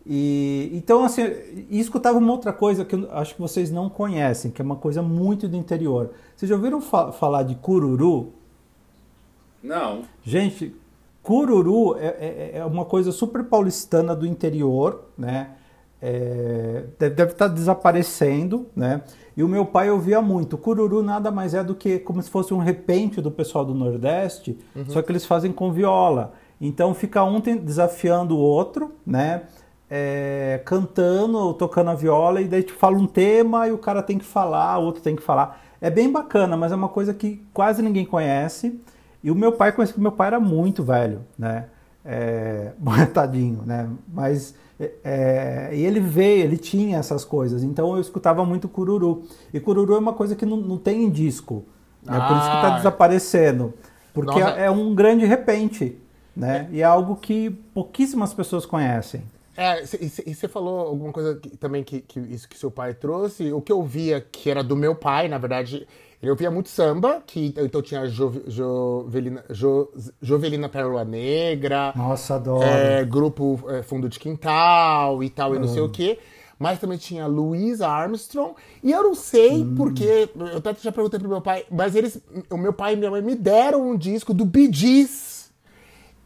[0.05, 1.23] E então assim,
[1.69, 4.75] e escutava uma outra coisa que eu acho que vocês não conhecem, que é uma
[4.77, 6.11] coisa muito do interior.
[6.35, 8.33] Vocês já ouviram fa- falar de cururu?
[9.63, 10.03] Não.
[10.23, 10.75] Gente,
[11.23, 15.51] cururu é, é- é uma coisa super paulistana do interior, né?
[16.01, 19.01] É, deve, deve estar desaparecendo, né?
[19.37, 20.57] E o meu pai ouvia muito.
[20.57, 24.57] Cururu nada mais é do que como se fosse um repente do pessoal do Nordeste,
[24.87, 26.33] só que eles fazem com viola.
[26.59, 29.43] Então fica um desafiando o outro, né?
[29.89, 34.01] É, cantando ou tocando a viola, e daí te fala um tema e o cara
[34.01, 35.61] tem que falar, o outro tem que falar.
[35.81, 38.79] É bem bacana, mas é uma coisa que quase ninguém conhece.
[39.23, 41.65] E o meu pai, conheci que meu pai era muito velho, né?
[42.03, 42.71] É,
[43.13, 43.89] tadinho, né?
[44.07, 47.63] Mas é, é, e ele veio, ele tinha essas coisas.
[47.63, 49.23] Então eu escutava muito cururu.
[49.53, 51.63] E cururu é uma coisa que não, não tem em disco.
[52.07, 52.77] É por isso que está Ah.
[52.77, 53.73] desaparecendo.
[54.13, 54.51] Porque Nossa.
[54.57, 55.97] é um grande repente,
[56.35, 56.69] né?
[56.71, 59.23] E é algo que pouquíssimas pessoas conhecem.
[59.57, 62.93] É, e e você falou alguma coisa que- também que, que isso que seu pai
[62.93, 63.51] trouxe.
[63.53, 65.87] O que eu via, que era do meu pai, na verdade,
[66.25, 69.89] ele ouvia muito samba, que então tinha Jove- Jovelina, Jo-
[70.21, 72.63] Jovelina Pérola Negra, Nossa, adoro.
[72.65, 76.17] é, grupo é, Fundo de Quintal e tal, e não sei o quê.
[76.57, 78.53] mas também tinha Louis Armstrong.
[78.81, 82.17] E eu não sei porque, eu até já perguntei pro meu pai, mas eles,
[82.49, 85.34] o meu pai e minha mãe me deram um disco do Bee Gees.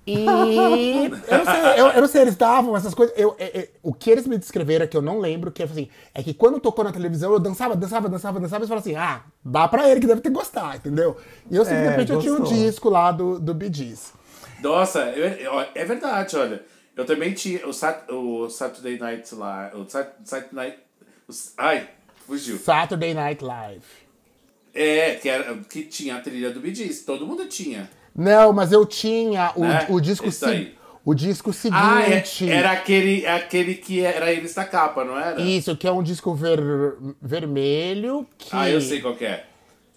[0.09, 3.13] E eu não sei, eu, eu não sei, eles davam essas coisas.
[3.17, 5.87] Eu, é- é- o que eles me descreveram, que eu não lembro, que é assim,
[6.13, 8.95] é que quando tocou na televisão, eu dançava, dançava, dançava, dançava, e eles falaram assim,
[8.95, 11.15] ah, dá pra ele que deve ter gostado, entendeu?
[11.49, 14.13] E eu simplesmente eu tinha um disco lá do, do Bee Gees.
[14.61, 16.63] Nossa, é, é- é verdade, olha.
[16.97, 19.71] Eu também tinha o, Sat, o Saturday Night lá.
[19.73, 20.79] O Sat, Saturday Night.
[21.27, 21.87] os- ai,
[22.27, 22.57] fugiu.
[22.57, 23.85] Saturday Night Live.
[24.73, 27.89] É, que, era, que tinha a trilha do Bee Gees, todo mundo tinha.
[28.19, 29.85] Não, mas eu tinha o, Né?
[29.89, 30.73] o disco Isso se-
[31.05, 32.51] o disco Ah, é- seguinte.
[32.51, 35.41] era aquele, aquele que era eles da capa, não era?
[35.41, 36.61] Isso, que é um disco ver-
[37.21, 38.27] vermelho.
[38.37, 38.49] Que...
[38.51, 39.45] Ah, eu sei qual que é.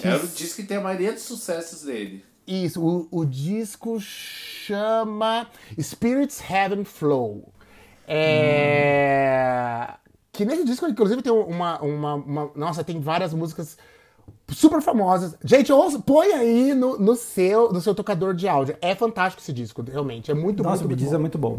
[0.02, 2.24] Era o disco que tem a maioria dos sucessos dele.
[2.46, 5.46] Isso, o, o disco chama
[5.80, 7.52] Spirits Heaven Flow.
[8.62, 9.88] É...
[10.32, 13.76] Que nesse disco, inclusive, tem uma, uma, uma- Nossa, tem várias músicas
[14.52, 15.36] super famosas.
[15.44, 18.76] Gente, ouça, põe aí no, no, seu, no seu tocador de áudio.
[18.80, 20.30] É fantástico esse disco, realmente.
[20.30, 21.58] É muito, Nossa, muito, Bee muito é muito bom.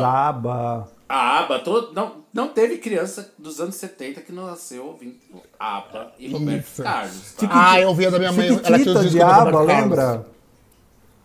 [0.00, 0.04] Não.
[0.04, 0.88] ABBA.
[1.08, 5.16] A ABBA, todo, não, não teve criança dos anos 70 que não nasceu ouvindo
[5.58, 6.82] ABBA e Roberto Isso.
[6.82, 7.32] Carlos.
[7.32, 7.48] tá?
[7.50, 8.48] Ah, eu ouvia da minha mãe.
[8.48, 9.66] Ela tinha os discos de Carlos.
[9.66, 10.26] lembra?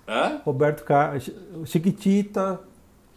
[0.07, 0.41] Hã?
[0.45, 1.29] Roberto Carlos.
[1.65, 2.59] Chiquitita.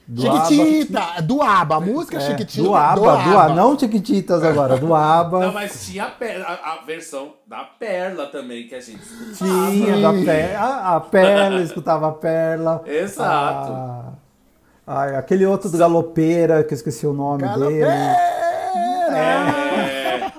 [0.09, 1.75] Do Chiquitita, do ABBA.
[1.77, 2.17] A música.
[2.19, 2.63] É, Chiquitita.
[2.63, 3.55] do ABBA, do ABBA.
[3.55, 5.41] Não Chiquititas agora, do ABBA.
[5.47, 9.01] Não, mas tinha a, a- a versão da Perla também que a gente
[9.37, 10.59] Tinha da Perla.
[10.65, 12.83] A, a Perla, escutava a Perla.
[12.87, 13.73] Exato.
[13.73, 14.13] Ah,
[14.87, 17.83] ai, aquele outro do Galopeira, que eu esqueci o nome dele.
[19.11, 20.31] É,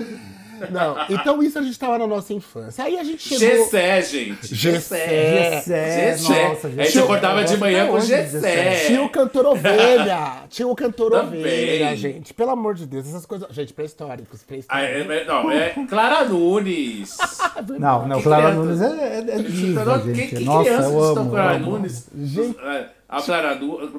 [0.70, 2.84] Não, então isso a gente tava na nossa infância.
[2.84, 3.38] Aí a gente chegou...
[3.56, 4.54] Gessé, gente.
[4.54, 5.50] Gessé.
[5.54, 6.48] Gessé, Gessé.
[6.48, 7.00] nossa, A gente Gessé.
[7.02, 8.86] acordava de manhã com Gessé.
[8.86, 10.44] Tinha o cantor ovelha.
[10.48, 11.40] Tinha o cantor Também.
[11.40, 12.34] ovelha, gente.
[12.34, 13.48] Pelo amor de Deus, essas coisas.
[13.50, 15.10] Gente, pré-históricos, Ah, pré-históricos.
[15.10, 17.16] é- é- não, é Clara Nunes.
[17.78, 18.60] Não, não, Que Clara criança.
[18.64, 20.28] Nunes é, é, é diva, Então, gente.
[20.28, 21.30] que, que Nossa, crianças eu estão amo.
[21.30, 21.70] Clara amo.
[21.70, 22.08] Nunes?
[22.62, 23.90] É, A Clara Nunes.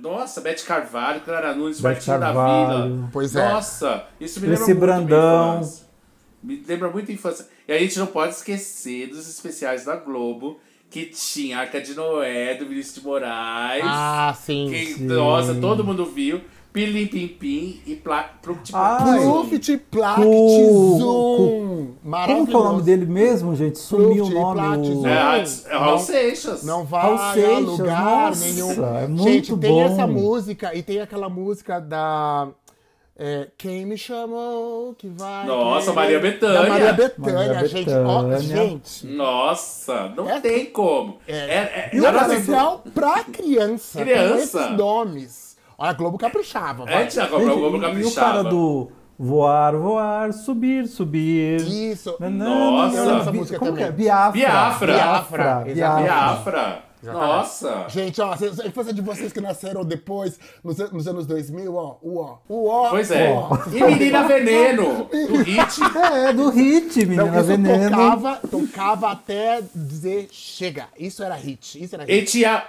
[0.00, 2.94] Nossa, Bete Carvalho, Clara Nunes, Bete Martinho da Carvalho.
[2.94, 3.08] Vila.
[3.12, 3.48] Pois é.
[3.48, 5.46] Nossa, isso me Esse lembra muito Brandão.
[5.46, 5.86] minha infância.
[6.42, 7.48] Me lembra muito a infância.
[7.68, 12.54] E a gente não pode esquecer dos especiais da Globo, que tinha Arca de Noé,
[12.54, 13.84] do Vinícius de Moraes.
[13.86, 14.68] Ah, sim.
[14.70, 15.04] que, sim.
[15.06, 16.40] nossa, todo mundo viu.
[16.72, 19.20] Pilim Pim Pim e Pluct Ai.
[19.20, 20.96] Pluft, Plact, Zoom.
[21.02, 22.46] Como Maravilhoso.
[22.46, 23.78] que é o nome dele mesmo, gente?
[23.78, 24.60] Sumiu o Pluft, nome.
[24.60, 25.06] Plat, o-.
[25.06, 26.64] É, a- é o Raul Não- Seixas.
[26.64, 28.70] Não vai a Seixas, lugar nossa, nenhum.
[28.70, 29.10] é Gente,
[29.52, 29.82] muito tem bom.
[29.82, 32.48] essa música e tem aquela música da.
[33.18, 35.46] é, Quem me chamou que vai.
[35.46, 36.68] Nossa, Maria Bethânia.
[36.70, 37.90] Maria Bethânia, Maria gente.
[37.92, 39.06] Ó, gente.
[39.06, 41.18] Nossa, não É- tem como.
[41.28, 43.98] É, É, é, e o comercial pra criança.
[43.98, 44.60] Com Criança.
[44.62, 45.41] esses nomes.
[45.82, 47.02] Olha, a Globo caprichava, vai.
[47.02, 48.26] É, tinha como o Globo Gente, e, e o caprichava.
[48.26, 51.60] cara do voar, voar, subir, subir.
[51.60, 52.16] Isso.
[52.20, 53.16] Nossa.
[53.20, 53.86] Essa música como que é?
[53.86, 54.04] também.
[54.06, 54.32] Biafra.
[54.40, 54.92] Biafra.
[54.94, 55.64] Biafra.
[55.74, 56.02] Biafra.
[56.04, 56.82] Biafra.
[57.02, 57.86] Nossa.
[57.88, 62.20] Gente, ó, a infância de vocês que nasceram depois, nos, nos anos 2000, ó, o
[62.20, 62.90] ó, o ó.
[62.90, 63.28] Pois é.
[63.32, 63.48] ó.
[63.72, 65.80] E Menina Veneno, do Hit.
[66.14, 67.90] É, do hit, Não, menina isso veneno.
[67.90, 70.86] tocava, tocava até dizer chega.
[70.96, 71.82] Isso era hit.
[71.82, 72.30] Isso era E hit.
[72.30, 72.62] tinha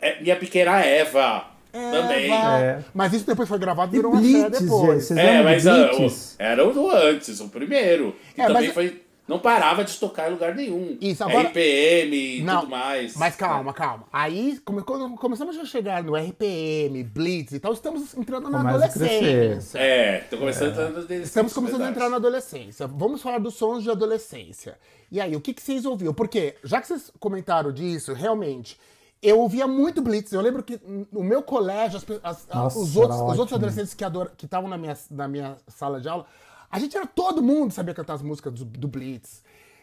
[0.00, 1.50] é, Minha Pequena Eva.
[1.72, 2.30] Também.
[2.32, 2.58] Eva.
[2.60, 2.84] É.
[2.92, 4.64] Mas isso depois foi gravado e virou uma série Blitz, gente.
[4.70, 5.10] depois.
[5.12, 6.36] É, mas de ah, Blitz?
[6.38, 8.14] o- era o antes, o primeiro.
[8.34, 9.02] Que É, também mas- foi.
[9.28, 10.98] Não parava de tocar em lugar nenhum.
[11.00, 13.16] Isso, agora- RPM e Não, tudo mais.
[13.16, 14.04] Mas calma, calma.
[14.12, 18.78] Aí, come- quando começamos a chegar no RPM, Blitz e tal, estamos entrando na Começa
[18.78, 19.78] a adolescência.
[19.78, 22.86] É, tô começando a entrar Estamos começando a entrar na adolescência.
[22.88, 24.76] Vamos falar dos sons de adolescência.
[25.10, 26.12] E aí, o que, que vocês ouviam?
[26.12, 28.76] Porque, já que vocês comentaram disso, realmente,
[29.22, 30.32] eu ouvia muito Blitz.
[30.32, 30.80] Eu lembro que
[31.12, 34.68] no meu colégio, as as- Nossa, os, outros, os outros adolescentes que ador- que estavam
[34.68, 36.26] na minha, na minha sala de aula,
[36.70, 39.42] a gente era todo mundo sabia cantar as músicas do, do Blitz.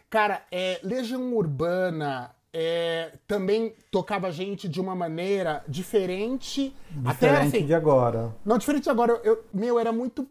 [0.10, 6.76] Cara, é, Legião Urbana é, também tocava a gente de uma maneira diferente.
[7.06, 8.36] até Diferente assim, de agora.
[8.44, 10.28] não, diferente de agora, eu, meu, era muito.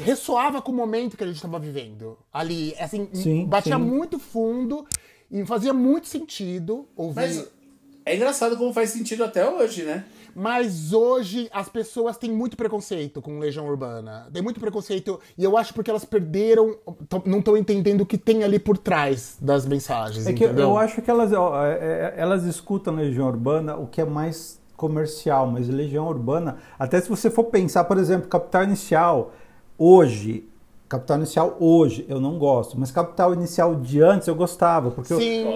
[0.00, 2.18] ressoava com o momento que a gente estava vivendo.
[2.32, 3.82] Ali, assim, Sim, batia sim.
[3.82, 4.86] muito fundo
[5.30, 7.14] e fazia muito sentido ouvir.
[7.20, 7.52] Mas,
[8.06, 10.04] é engraçado como faz sentido até hoje, né?
[10.92, 14.28] hoje as pessoas têm muito preconceito com Legião Urbana.
[14.32, 15.20] Tem muito preconceito.
[15.38, 16.76] E eu acho porque elas perderam.
[17.24, 20.26] não estão entendendo o que tem ali por trás das mensagens.
[20.26, 20.70] É que entendeu?
[20.70, 25.46] eu acho que elas, é, é, elas escutam Legião Urbana o que é mais comercial,
[25.46, 29.32] mas Legião Urbana, até se você for pensar, por exemplo, Capital Inicial,
[29.78, 30.48] hoje,
[30.88, 35.46] Capital Inicial hoje eu não gosto, mas Capital Inicial de antes eu gostava, porque Sim,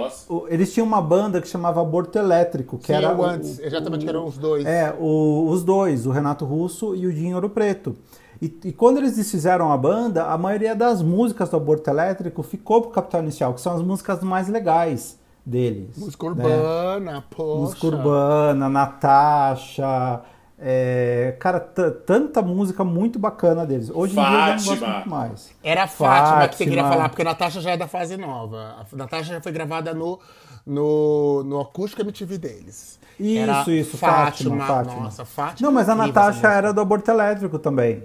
[0.49, 3.59] eles tinham uma banda que chamava Aborto Elétrico, que sim, era o o- antes.
[3.59, 4.65] Exatamente, que eram os dois.
[4.67, 7.95] É, o- os dois, o Renato Russo e o Dinho Ouro Preto.
[8.41, 12.81] E, e quando eles desfizeram a banda, a maioria das músicas do Aborto Elétrico ficou
[12.83, 15.97] pro Capital Inicial, que são as músicas mais legais deles.
[15.99, 16.31] Música né?
[16.45, 17.61] urbana, poxa.
[17.61, 20.21] Música urbana, Natasha.
[20.61, 23.91] É, cara, tanta música muito bacana deles.
[23.95, 24.95] Hoje em dia eu não gosto Fátima.
[24.95, 25.51] muito mais.
[25.63, 26.71] Era a Fátima, que você Fátima.
[26.71, 28.77] queria falar, porque a Natasha já é da fase nova.
[28.93, 30.19] A Natasha já foi gravada no,
[30.67, 32.99] no, no acústico MTV deles.
[33.21, 35.01] Isso, Era isso, Fátima, Fátima.
[35.03, 35.67] Nossa, Fátima.
[35.69, 38.05] Não, mas a Natasha era do Aborto Elétrico também.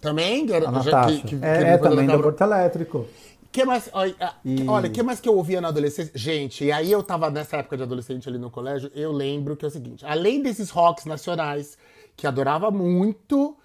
[0.00, 0.50] Também?
[0.50, 1.08] Era, A Natasha.
[1.16, 3.06] que- que- que é, não é também do Aborto Elétrico.
[3.52, 6.12] Que mais, olha, ah, E- olha, que mais que eu ouvia na adolescência?
[6.14, 9.64] Gente, e aí eu tava nessa época de adolescente ali no colégio, eu lembro que
[9.64, 11.76] é o seguinte, além desses rocks nacionais,
[12.16, 13.56] que adorava muito,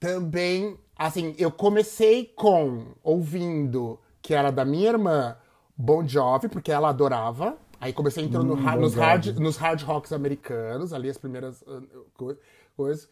[0.00, 5.36] também, assim, eu comecei com, ouvindo, que era da minha irmã,
[5.76, 9.82] Bon Jovi, porque ela adorava, aí comecei entrando no Hum, Bon nos, hard, nos hard
[9.82, 11.80] rocks americanos, ali as primeiras ah,
[12.14, 12.36] co-
[12.76, 13.08] coisas,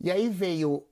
[0.00, 0.84] e aí veio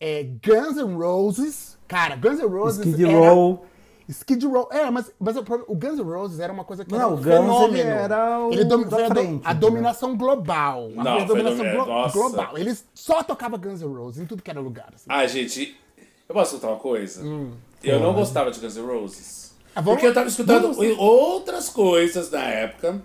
[0.00, 3.66] é, Guns N' Roses, cara, Guns N' Roses Skid Row.
[4.08, 6.98] Skid Row, é, mas, mas o, o Guns N' Roses era uma coisa que Não,
[6.98, 7.90] era um o Guns, ele fenômeno.
[7.90, 9.60] era o Ele dom- a, frente, a né?
[9.60, 10.88] dominação global.
[10.96, 12.18] A Não, foi dominação do- é, glo- nossa.
[12.18, 12.56] global.
[12.58, 14.88] Eles só tocavam Guns N' Roses em tudo que era lugar.
[14.94, 15.04] assim.
[15.08, 15.76] Ah, gente,
[16.28, 17.22] eu posso contar uma coisa?
[17.82, 19.52] eu não gostava de Guns N' Roses.
[19.74, 23.02] Ah, porque eu tava escutando vamos- outras coisas na época.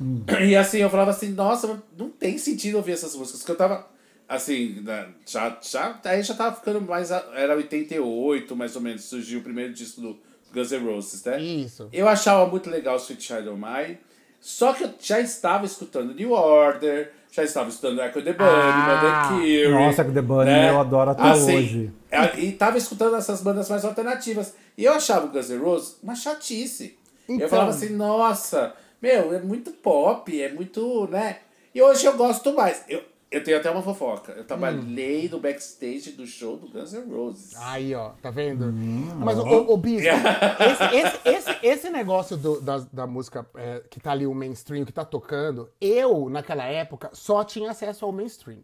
[0.00, 0.22] Hum.
[0.40, 3.40] E assim, eu falava assim, nossa, não tem sentido ouvir essas músicas.
[3.40, 3.84] Porque eu tava,
[4.28, 7.10] assim, né, já, já, aí já tava ficando mais.
[7.10, 10.18] Era 88, mais ou menos, surgiu o primeiro disco do
[10.52, 11.40] Guns N' Roses, né?
[11.40, 11.88] Isso.
[11.92, 13.98] Eu achava muito legal o Sweet Child of Mine.
[14.40, 19.28] Só que eu já estava escutando New Order, já estava escutando Echo the Bunny, Ah,
[19.28, 19.68] Mother Curie.
[19.68, 21.90] Nossa, Echo the Bunny eu adoro até hoje.
[22.10, 24.54] é, E tava escutando essas bandas mais alternativas.
[24.76, 26.96] E eu achava o Guns N' Roses uma chatice.
[27.28, 27.40] Então.
[27.44, 31.38] Eu falava assim, nossa, meu, é muito pop, é muito, né?
[31.74, 32.84] E hoje eu gosto mais.
[32.88, 34.32] Eu, eu tenho até uma fofoca.
[34.32, 35.30] Eu trabalhei Hum.
[35.32, 37.54] no backstage do show do Guns N' Roses.
[37.56, 38.66] Aí, ó, tá vendo?
[38.66, 43.46] Hum, Mas, o, o, o Bispo, esse, esse, esse, esse negócio do- da, da música
[43.54, 48.04] é, que tá ali, o mainstream, que tá tocando, eu, naquela época, só tinha acesso
[48.04, 48.60] ao mainstream.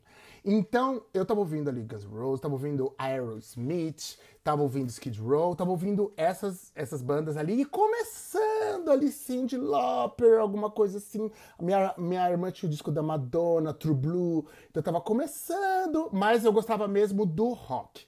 [0.47, 5.57] Então, eu tava ouvindo ali Guns N' Roses, tava ouvindo Aerosmith, tava ouvindo Skid Row,
[5.57, 11.31] tava ouvindo essas, essas bandas ali, e começando ali, Cyndi Lauper, alguma coisa assim.
[11.59, 16.11] A minha, minha irmã tinha o disco da Madonna, True Blue, então eu tava começando,
[16.13, 18.05] mas eu gostava mesmo do rock.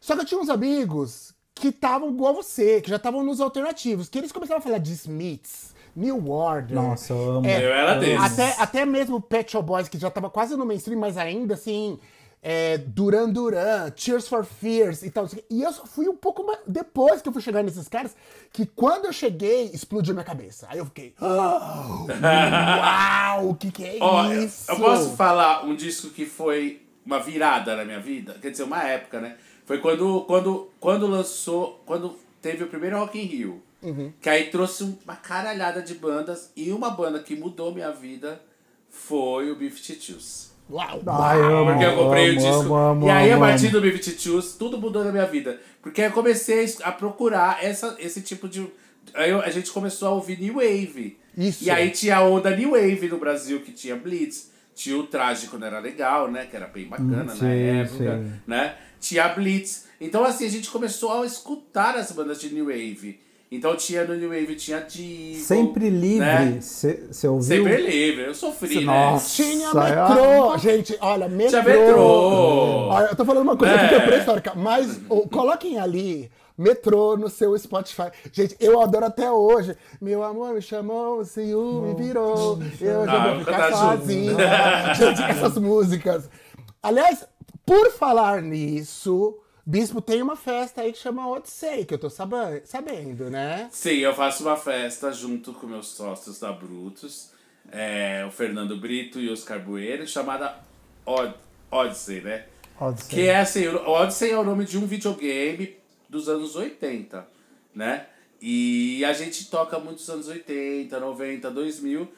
[0.00, 4.08] Só que eu tinha uns amigos que estavam igual você, que já estavam nos alternativos,
[4.08, 6.74] que eles começavam a falar de Smiths, New Order.
[6.74, 7.46] Nossa, eu amo.
[7.46, 8.32] Eu era desses.
[8.32, 11.96] Até, até mesmo Pet Shop Boys, que já tava quase no mainstream, mas ainda assim.
[12.42, 15.28] É, Duran Duran, Tears for Fears e tal.
[15.50, 16.60] E eu só fui um pouco mais.
[16.66, 18.16] Depois que eu fui chegar nesses caras,
[18.50, 20.66] que quando eu cheguei, explodiu minha cabeça.
[20.70, 21.14] Aí eu fiquei.
[21.20, 21.96] "Ah,
[23.36, 24.70] uau, o que, que é eu- isso?
[24.70, 28.36] eu posso falar um disco que foi uma virada na minha vida?
[28.40, 29.36] Quer dizer, uma época, né?
[29.66, 33.62] Foi quando, quando, quando lançou, quando teve o primeiro Rock in Rio.
[33.82, 34.12] Uhum.
[34.20, 36.50] Que aí trouxe uma caralhada de bandas.
[36.56, 38.40] E uma banda que mudou minha vida
[38.88, 40.49] foi o B-52s.
[40.70, 42.74] Uau, Ai, eu amo, Porque eu comprei o amo, disco.
[42.74, 43.72] amo, amo, e aí, a amo, partir amo.
[43.72, 45.60] do B-52s, tudo mudou na minha vida.
[45.82, 48.66] Porque aí eu comecei a procurar essa, esse tipo de.
[49.14, 51.18] Aí a gente começou a ouvir New Wave.
[51.36, 51.64] Isso.
[51.64, 54.50] E aí tinha a onda New Wave no Brasil, que tinha Blitz.
[54.74, 56.46] Tinha o Traje quando era legal, né?
[56.46, 58.32] Que era bem bacana Hum, na sim, época, sim.
[58.46, 58.74] né?
[59.00, 59.86] Tinha a Blitz.
[60.00, 63.20] Então, assim, a gente começou a escutar as bandas de New Wave.
[63.52, 65.40] Então tinha no New Wave, tinha Divo.
[65.40, 66.18] Sempre livre.
[66.24, 66.58] Né?
[66.60, 67.42] Você ouviu?
[67.42, 68.22] Sempre livre.
[68.26, 69.42] Eu sofri, Nossa.
[69.42, 69.48] né?
[69.48, 71.60] Tinha Sai, metrô, gente, olha, metrô.
[71.60, 72.88] Tinha metrô.
[72.90, 73.76] Olha, eu tô falando uma coisa É.
[73.76, 78.10] aqui que é pré-histórica, mas ô, coloquem ali metrô no seu Spotify.
[78.32, 79.76] Gente, eu adoro até hoje.
[80.00, 84.36] Meu amor me chamou, o ciúme virou, eu já Ah, vou ficar sozinho.
[84.96, 86.30] gente, essas músicas.
[86.80, 87.26] Aliás,
[87.66, 93.30] por falar nisso, Bispo tem uma festa aí que chama Odyssey, que eu tô sabendo,
[93.30, 93.68] né?
[93.70, 97.30] Sim, eu faço uma festa junto com meus sócios da Brutus,
[97.70, 100.58] é, o Fernando Brito e o Oscar Bueiro, chamada
[101.04, 101.34] Od
[101.70, 102.46] Odyssey, né?
[102.80, 103.10] Odyssey.
[103.10, 105.76] Que é assim, Odyssey é o nome de um videogame
[106.08, 107.26] dos anos 80,
[107.74, 108.06] né?
[108.40, 112.08] E a gente toca muitos anos 80, 90, 2000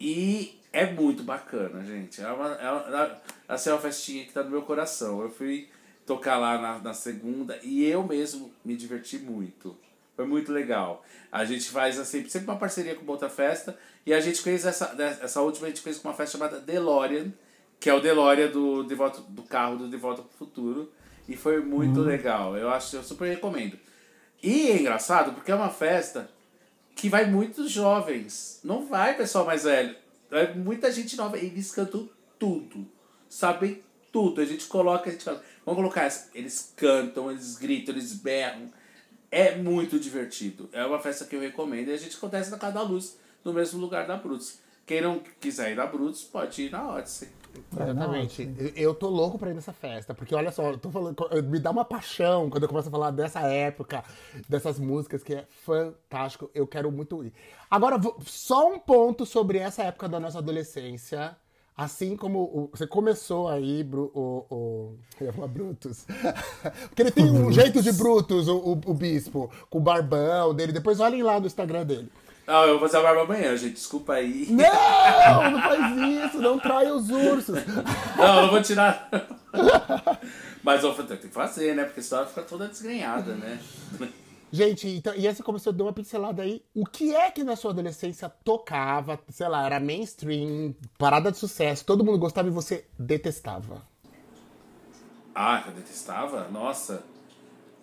[0.00, 2.20] e é muito bacana, gente.
[2.20, 5.20] É uma, é uma, assim, é uma festinha que tá no meu coração.
[5.20, 5.68] Eu fui
[6.08, 9.76] tocar lá na, na segunda e eu mesmo me diverti muito.
[10.16, 11.04] Foi muito legal.
[11.30, 13.78] A gente faz assim, sempre uma parceria com outra festa.
[14.04, 17.32] E a gente fez essa, essa última, a gente fez com uma festa chamada DeLorean,
[17.78, 20.90] que é o DeLorean do, de volta, do carro do De Volta pro Futuro.
[21.28, 22.56] E foi muito legal.
[22.56, 23.78] Eu acho, eu super recomendo.
[24.42, 26.28] E é engraçado porque é uma festa
[26.96, 28.60] que vai muitos jovens.
[28.64, 29.94] Não vai pessoal mais velho.
[30.28, 31.38] Vai muita gente nova.
[31.38, 32.88] E eles cantam tudo.
[33.28, 34.40] Sabem tudo.
[34.40, 36.30] A gente coloca, a gente fala, vamos colocar essa.
[36.34, 38.72] Eles cantam, eles gritam, eles berram.
[39.30, 40.68] É muito divertido.
[40.72, 41.88] É uma festa que eu recomendo.
[41.88, 44.58] E a gente acontece na Casa da Luz, no mesmo lugar da Brutus.
[44.86, 47.28] Quem não quiser ir na Brutus, pode ir na Odyssey.
[47.72, 48.72] Exatamente.
[48.74, 51.70] Eu, tô louco pra ir nessa festa, porque olha só, eu tô falando, me dá
[51.70, 54.02] uma paixão quando eu começo a falar dessa época,
[54.48, 56.50] dessas músicas que é fantástico.
[56.54, 57.32] Eu quero muito ir.
[57.70, 61.36] Agora, só um ponto sobre essa época da nossa adolescência.
[61.78, 66.04] Assim como o- você começou aí, Bru- o, o, eu ia falar Brutus.
[66.90, 70.72] Porque ele tem um jeito de Brutus, o, o, o bispo, com o barbão dele.
[70.72, 72.08] Depois olhem lá no Instagram dele.
[72.44, 73.74] Não, eu vou fazer a barba amanhã, gente.
[73.74, 74.48] Desculpa aí.
[74.50, 77.58] Não, não faz isso, não trai os ursos.
[78.18, 79.08] Não, eu não vou tirar.
[80.64, 81.84] Mas eu tenho que fazer, né?
[81.84, 83.60] Porque senão ela fica toda desgrenhada, né?
[84.50, 86.62] Gente, então, e essa começou a dar uma pincelada aí.
[86.74, 91.84] O que é que na sua adolescência tocava, sei lá, era mainstream, parada de sucesso,
[91.84, 93.82] todo mundo gostava e você detestava?
[95.34, 96.48] Ah, eu detestava?
[96.48, 97.04] Nossa.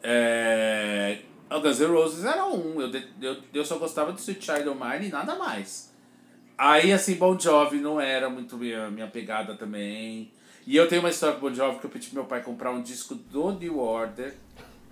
[0.01, 1.19] É...
[1.49, 2.81] O Guns N' Roses era um.
[2.81, 5.93] Eu, de- eu, eu só gostava de Sweet Child O' Mine e nada mais.
[6.57, 10.31] Aí, assim, Bon Jovi não era muito minha, minha pegada também.
[10.65, 12.71] E eu tenho uma história com Bon Jovi que eu pedi pro meu pai comprar
[12.71, 14.33] um disco do New Order.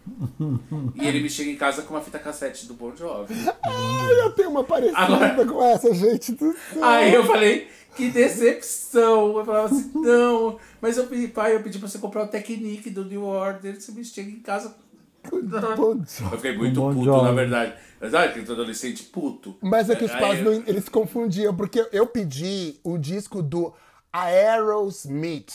[0.96, 3.34] e ele me chega em casa com uma fita cassete do Bon Jovi.
[3.64, 6.84] Ai, eu tenho uma parecida Agora- com essa, gente do céu.
[6.84, 9.38] Aí eu falei, que decepção.
[9.38, 10.58] Eu falava assim, não.
[10.82, 13.80] Mas eu pedi, pai, eu pedi pra você comprar o Technique do New Order.
[13.80, 14.76] Você me chega em casa.
[15.32, 17.74] Eu fiquei muito Bon puto, na verdade.
[18.02, 19.56] Sabe aquele adolescente puto?
[19.62, 23.74] Mas é que os pais, eu- não- eles confundiam, porque eu pedi o disco do
[24.12, 25.54] Aerosmith.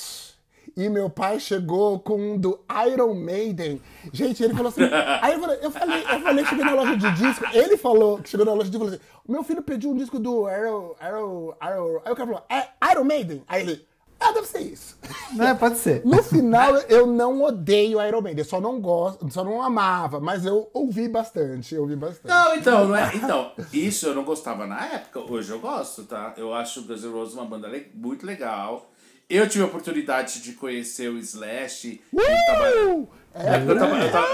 [0.78, 3.82] E meu pai chegou com um do Iron Maiden.
[4.12, 4.82] Gente, ele falou assim.
[5.20, 7.44] aí eu falei, eu falei, eu falei, cheguei na loja de disco.
[7.52, 9.96] Ele falou que chegou na loja de disco e falou assim: meu filho pediu um
[9.96, 12.00] disco do Aero, Aero, Aero.
[12.04, 13.42] Aí o cara falou, é Iron Maiden.
[13.48, 13.84] Aí ele,
[14.20, 14.96] ah, deve ser isso.
[15.34, 16.00] Né, pode ser.
[16.04, 18.42] No final, eu não odeio Iron Maiden.
[18.44, 22.28] Eu só não gosto, só não amava, mas eu ouvi bastante, eu ouvi bastante.
[22.28, 23.10] Não, então, não é.
[23.16, 25.20] Então, isso eu não gostava na época.
[25.20, 26.34] Hoje eu gosto, tá?
[26.36, 28.90] Eu acho o Guns N' Roses uma banda le- muito legal.
[29.28, 32.00] Eu tive a oportunidade de conhecer o Slash.
[32.12, 32.18] Uh!
[32.18, 34.28] Eu, traba- eu, traba-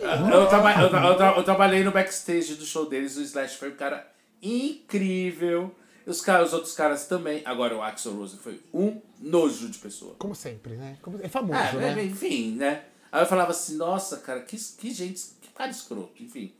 [0.00, 3.16] eu, traba- eu tra- eu tra- eu trabalhei no backstage do show deles.
[3.16, 4.10] O Slash foi um cara
[4.42, 5.74] incrível.
[6.04, 7.42] Os, caras, os outros caras também.
[7.44, 10.16] Agora, o Axel Rose foi um nojo de pessoa.
[10.18, 10.96] Como sempre, né?
[11.00, 12.04] Como- É famoso, É, né?
[12.04, 12.82] enfim, né?
[13.12, 16.52] Aí eu falava assim, nossa, cara, que, que gente, que cara escroto, enfim.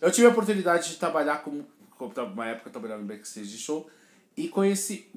[0.00, 1.64] Eu tive a oportunidade de trabalhar como,
[2.34, 3.88] uma época eu trabalhava no backstage de show
[4.36, 5.08] e conheci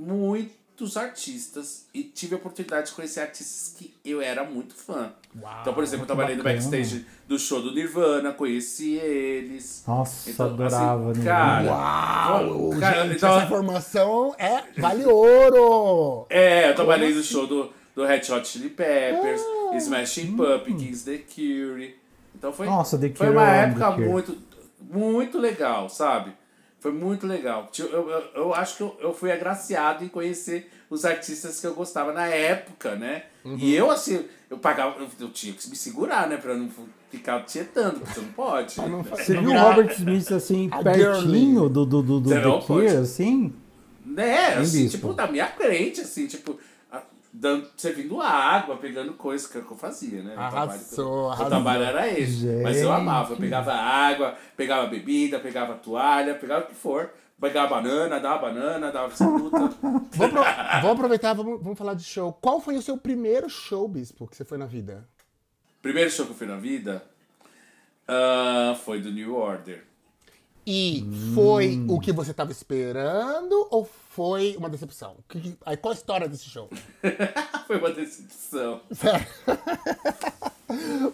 [0.77, 5.13] muitos artistas e tive a oportunidade de conhecer artistas que eu era muito fã.
[5.61, 9.83] então, por exemplo, eu trabalhei no backstage do show do Nirvana, conheci eles.
[9.87, 11.23] Nossa, Então, adorava assim, Nirvana.
[11.23, 16.25] cara, Uau, cara, gente, então- essa informação é vale ouro!
[16.29, 19.41] É, eu trabalhei no show do, do Red Hot Chili Peppers,
[19.77, 21.95] Smashing Pumpkins, The Cure.
[22.37, 24.37] Então foi, Nossa, The foi Cure, uma eu amo época muito,
[24.91, 26.33] muito legal, sabe?
[26.85, 27.67] Foi muito legal.
[27.79, 31.73] Eu, eu, eu acho que eu, eu fui agraciado em conhecer os artistas que eu
[31.73, 33.23] gostava na época, né?
[33.43, 36.37] E eu, assim, eu pagava, eu, eu tinha que me segurar, né?
[36.37, 36.69] Pra não
[37.09, 38.75] ficar tietando, porque você não pode.
[39.09, 43.51] Você viu o Robert Smith assim, pertinho do, do, do, do The não Cure, assim?
[44.05, 46.59] Né, assim, tipo, da minha frente, assim, tipo,
[47.39, 50.35] dando, servindo água, pegando coisas que, é o que eu fazia, né?
[50.35, 51.45] O Arrasou, trabalho, arrasou.
[51.45, 52.45] O trabalho era esse.
[52.63, 52.99] Mas eu Gente.
[52.99, 53.33] amava.
[53.33, 57.11] Eu pegava água, pegava bebida, pegava toalha, pegava o que for.
[57.39, 59.57] Pegava banana, dava banana, dava fruta.
[60.15, 60.43] Vou, apro-
[60.81, 62.31] vou aproveitar, vamos, vamos falar de show.
[62.41, 65.05] Qual foi o seu primeiro show, Bispo, que você foi na vida?
[65.81, 67.03] Primeiro show que eu fui na vida
[68.07, 69.83] ah, foi do New Order.
[70.67, 71.03] E
[71.35, 75.17] foi o que você estava esperando ou foi uma decepção?
[75.29, 76.69] Que- aí, qual a história desse show?
[77.67, 78.81] foi uma decepção.
[78.91, 79.27] Sério?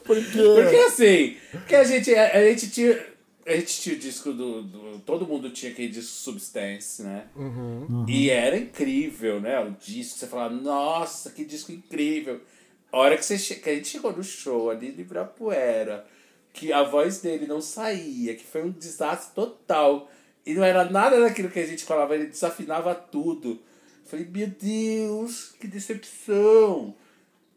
[0.04, 0.32] Porque...
[0.38, 3.12] Porque assim, porque a gente, a, a gente tinha.
[3.46, 7.26] A gente tinha o disco do, do- Todo mundo tinha aquele disco Substance, né?
[8.08, 9.60] E era incrível, né?
[9.60, 12.40] O disco, você falava, nossa, que disco incrível.
[12.92, 16.06] A hora que, você que a gente chegou no show ali de Ibirapuera,
[16.54, 20.10] que a voz dele não saía, que foi um desastre total.
[20.46, 23.52] E não era nada daquilo que a gente falava, ele desafinava tudo.
[23.52, 23.60] Eu
[24.06, 26.96] Falei, meu Deus, que decepção.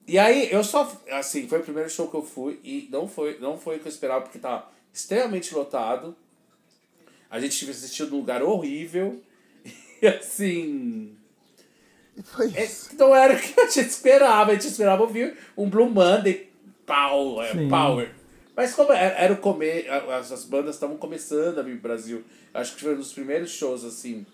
[0.07, 0.91] E aí, eu só.
[1.11, 3.87] Assim, foi o primeiro show que eu fui e não foi, não foi o que
[3.89, 6.15] eu esperava, porque tava extremamente lotado.
[7.31, 9.21] A gente tive assistido num lugar horrível.
[10.03, 11.17] E assim.
[12.25, 12.95] Foi é- isso.
[12.99, 14.51] não era o que a gente esperava.
[14.51, 16.51] A gente esperava ouvir um Blue Monday
[16.85, 17.69] power, Sim.
[17.69, 18.15] power.
[18.57, 22.23] Mas como era, era o comer, as, as bandas estavam começando a vir pro Brasil.
[22.53, 24.25] Acho que foi um dos primeiros shows assim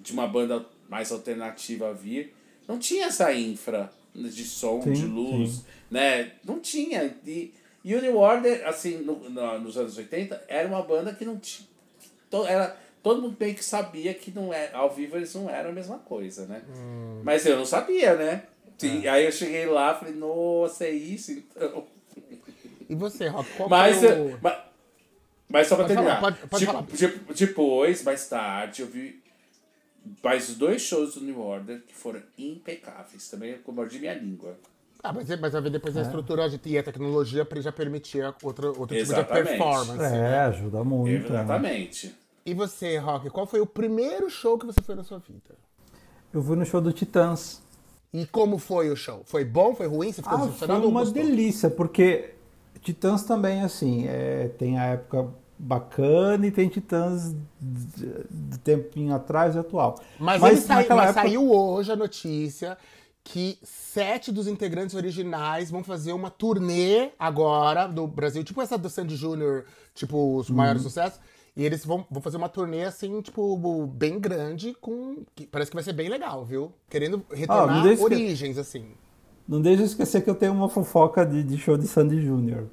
[0.00, 2.34] de uma banda mais alternativa a vir.
[2.68, 5.64] Não tinha essa infra de som, Sim, de luz, sim.
[5.90, 6.32] né?
[6.44, 7.16] Não tinha.
[7.26, 7.52] E,
[7.82, 11.38] e o New Order, assim, no- no- nos anos 80, era uma banda que não
[11.38, 11.66] tinha.
[12.30, 15.70] to- Era, todo mundo meio que sabia que não é, ao vivo eles não eram
[15.70, 16.62] a mesma coisa, né?
[17.22, 18.44] Mas eu não sabia, né?
[18.78, 21.86] Sim, Aí eu cheguei lá e falei, nossa, é isso então.
[22.94, 24.38] E você, Rock, qual Mas, foi o...
[24.40, 24.58] mas,
[25.48, 26.20] mas só pra Pode terminar.
[26.20, 26.86] falar, pode- pode Tipo- falar.
[26.86, 29.22] tipo- depois, mais tarde, eu vi
[30.22, 33.28] mais dois shows do New Order que foram impecáveis.
[33.28, 34.56] Também eu mordi minha língua.
[35.02, 35.70] Ah, mas, mas vai ver É.
[35.72, 40.02] depois a estrutura de- e a tecnologia pra- já permitia outro, outro tipo de performance.
[40.02, 41.30] É, ajuda muito.
[41.32, 41.40] né?
[41.42, 42.14] Exatamente.
[42.46, 45.54] E você, Rock, qual foi o primeiro show que você foi na sua vida?
[46.32, 47.62] Eu fui no show do Titãs.
[48.12, 49.22] E como foi o show?
[49.24, 49.74] Foi bom?
[49.74, 50.12] Foi ruim?
[50.12, 51.12] Você ficou Ah, foi uma gostou?
[51.22, 52.30] delícia, porque
[52.84, 55.26] Titãs também, assim, é, tem a época
[55.58, 59.98] bacana e tem Titãs de, de tempinho atrás e atual.
[60.18, 62.76] Mas, ele saiu, mas época- saiu hoje a notícia
[63.26, 68.90] que sete dos integrantes originais vão fazer uma turnê agora do Brasil, tipo essa do
[68.90, 69.64] Sandy Júnior,
[69.94, 70.88] tipo os maiores Uhum.
[70.90, 71.18] sucessos.
[71.56, 75.18] E eles vão, vão fazer uma turnê assim, tipo, bem grande, com.
[75.36, 76.72] que parece que vai ser bem legal, viu?
[76.90, 78.88] Querendo retornar Ah, deixa que- origens, assim.
[79.46, 82.64] Não deixa eu esquecer que eu tenho uma fofoca de, de show de Sandy Júnior.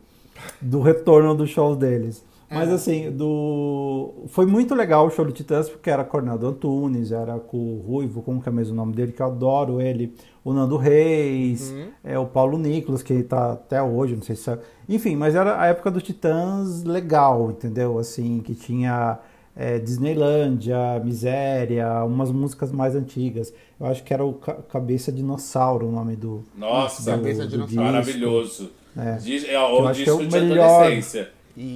[0.59, 2.23] Do retorno dos shows deles.
[2.51, 4.25] Mas assim, do...
[4.27, 8.21] foi muito legal o show do Titãs, porque era Corneldo Antunes, era com o Ruivo,
[8.21, 10.13] como que é mesmo o nome dele, que eu adoro ele,
[10.43, 14.63] o Nando Reis, é, o Paulo Nicolas, que tá até hoje, não sei se sabe.
[14.89, 17.97] Enfim, mas era a época do Titãs legal, entendeu?
[17.97, 19.17] Assim, que tinha
[19.55, 23.53] é, Disneylândia, Miséria, umas músicas mais antigas.
[23.79, 26.43] Eu acho que era o Ca- Cabeça Dinossauro o nome do.
[26.57, 27.67] Nossa, Cabeça do de dinossauro.
[27.67, 27.83] disco.
[27.83, 28.71] maravilhoso.
[28.97, 29.15] É.
[29.15, 30.69] Diz- é, Eu o acho que é o disco de melhor.
[30.83, 31.29] adolescência.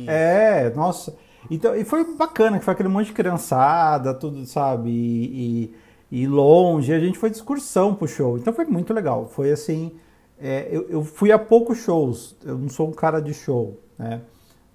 [0.08, 1.16] É, nossa.
[1.50, 4.90] Então, e foi bacana, que foi aquele monte de criançada, tudo, sabe?
[4.90, 5.72] E,
[6.12, 8.38] e, e longe, a gente foi de excursão pro show.
[8.38, 9.28] Então foi muito legal.
[9.28, 9.92] Foi assim.
[10.42, 12.36] é, eu, eu fui a poucos shows.
[12.44, 14.22] Eu não sou um cara de show, né?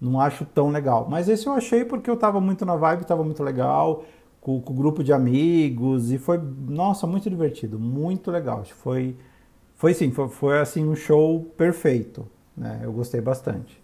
[0.01, 1.07] Não acho tão legal.
[1.11, 4.05] Mas esse eu achei porque eu tava muito na vibe, tava muito legal,
[4.41, 8.65] com, com o grupo de amigos, e foi, nossa, muito divertido, muito legal.
[8.65, 9.17] Foi,
[9.75, 12.27] foi sim, foi, foi assim um show perfeito.
[12.57, 12.81] Né?
[12.83, 13.81] Eu gostei bastante.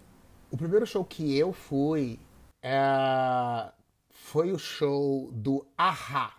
[0.51, 2.19] O primeiro show que eu fui
[2.63, 3.69] é,
[4.09, 6.31] foi o show do Ahá.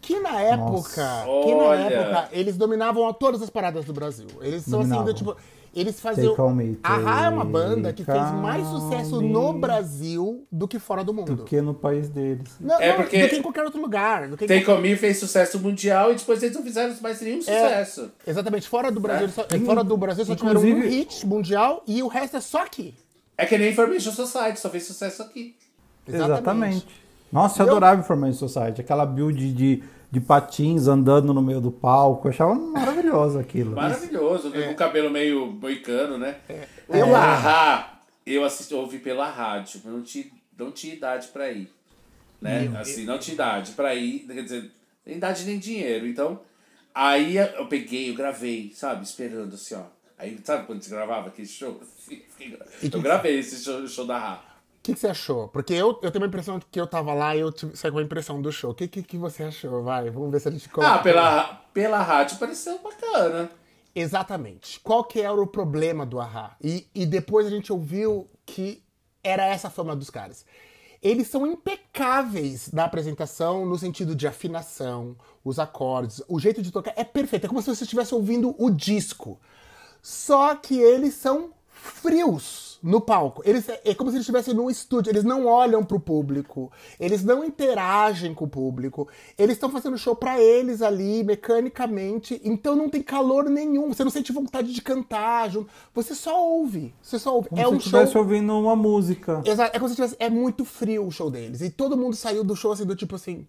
[0.00, 1.80] Que na época, que na Olha.
[1.80, 4.28] época, eles dominavam todas as paradas do Brasil.
[4.40, 5.14] Eles são assim, do Dominavam.
[5.14, 5.36] tipo.
[5.74, 6.34] Eles faziam.
[6.54, 11.12] Me, Ahá é uma banda que fez mais sucesso no Brasil do que fora do
[11.14, 11.36] mundo.
[11.36, 12.48] do que no país deles.
[12.60, 14.28] Não, É não, porque- do que em qualquer outro lugar.
[14.28, 17.20] Do que Take qualquer- On Me fez sucesso mundial e depois eles não fizeram mais
[17.20, 18.10] nenhum sucesso.
[18.26, 19.30] Exatamente, fora do Brasil, É.
[19.30, 22.94] só, fora do Brasil só tiveram um hit mundial e o resto é só aqui.
[23.36, 25.54] É que nem Information Society, só fez sucesso aqui.
[26.06, 26.86] Exatamente.
[27.30, 28.80] Nossa, eu Eu- adorava Information Society.
[28.80, 32.28] Aquela build de, de patins andando no meio do palco.
[32.28, 33.72] Eu achava maravilhoso aquilo.
[33.76, 36.36] Maravilhoso, com o cabelo meio moicano, né?
[36.88, 40.26] Eu- O Ahá, eu assisti, ouvi pela rádio, eu não tinha,
[40.58, 41.70] não tinha idade pra ir.
[42.40, 42.70] Né?
[42.78, 44.70] Assim, não tinha idade pra ir, quer dizer,
[45.04, 46.06] nem idade nem dinheiro.
[46.06, 46.40] Então,
[46.94, 49.82] aí eu peguei, eu gravei, sabe, esperando assim, ó.
[50.16, 51.80] Aí, sabe quando você gravava aquele show?
[52.08, 52.22] Assim,
[52.92, 54.42] Eu gravei esse show, show da Ahá.
[54.88, 55.48] O que, que você achou?
[55.48, 57.98] Porque eu, eu tenho uma impressão que eu tava lá e eu tive, saí com
[57.98, 58.70] a impressão do show.
[58.70, 59.82] O que, que, que você achou?
[59.82, 60.94] Vai, vamos ver se a gente coloca.
[60.94, 63.50] Ah, pela, pela rádio pareceu bacana.
[63.94, 64.80] Exatamente.
[64.80, 66.56] Qual que era o problema do Ahá?
[66.58, 68.82] E, e depois a gente ouviu que
[69.22, 70.46] era essa a fama dos caras.
[71.02, 76.94] Eles são impecáveis na apresentação, no sentido de afinação, os acordes, o jeito de tocar
[76.96, 77.44] é perfeito.
[77.44, 79.38] É como se você estivesse ouvindo o disco.
[80.00, 83.42] Só que eles são frios no palco.
[83.44, 85.10] Eles, é como se eles estivessem num estúdio.
[85.10, 86.70] Eles não olham pro público.
[86.98, 89.08] Eles não interagem com o público.
[89.36, 92.40] Eles estão fazendo show pra eles ali, mecanicamente.
[92.44, 93.88] Então não tem calor nenhum.
[93.88, 95.50] Você não sente vontade de cantar.
[95.50, 95.70] junto.
[95.94, 96.94] Você só ouve.
[97.02, 97.48] Você só ouve.
[97.48, 98.22] Como é se um estivesse show.
[98.22, 99.42] ouvindo uma música.
[99.44, 99.76] Exato.
[99.76, 100.16] É como se tivesse.
[100.18, 101.60] É muito frio o show deles.
[101.60, 103.46] E todo mundo saiu do show assim, do tipo assim.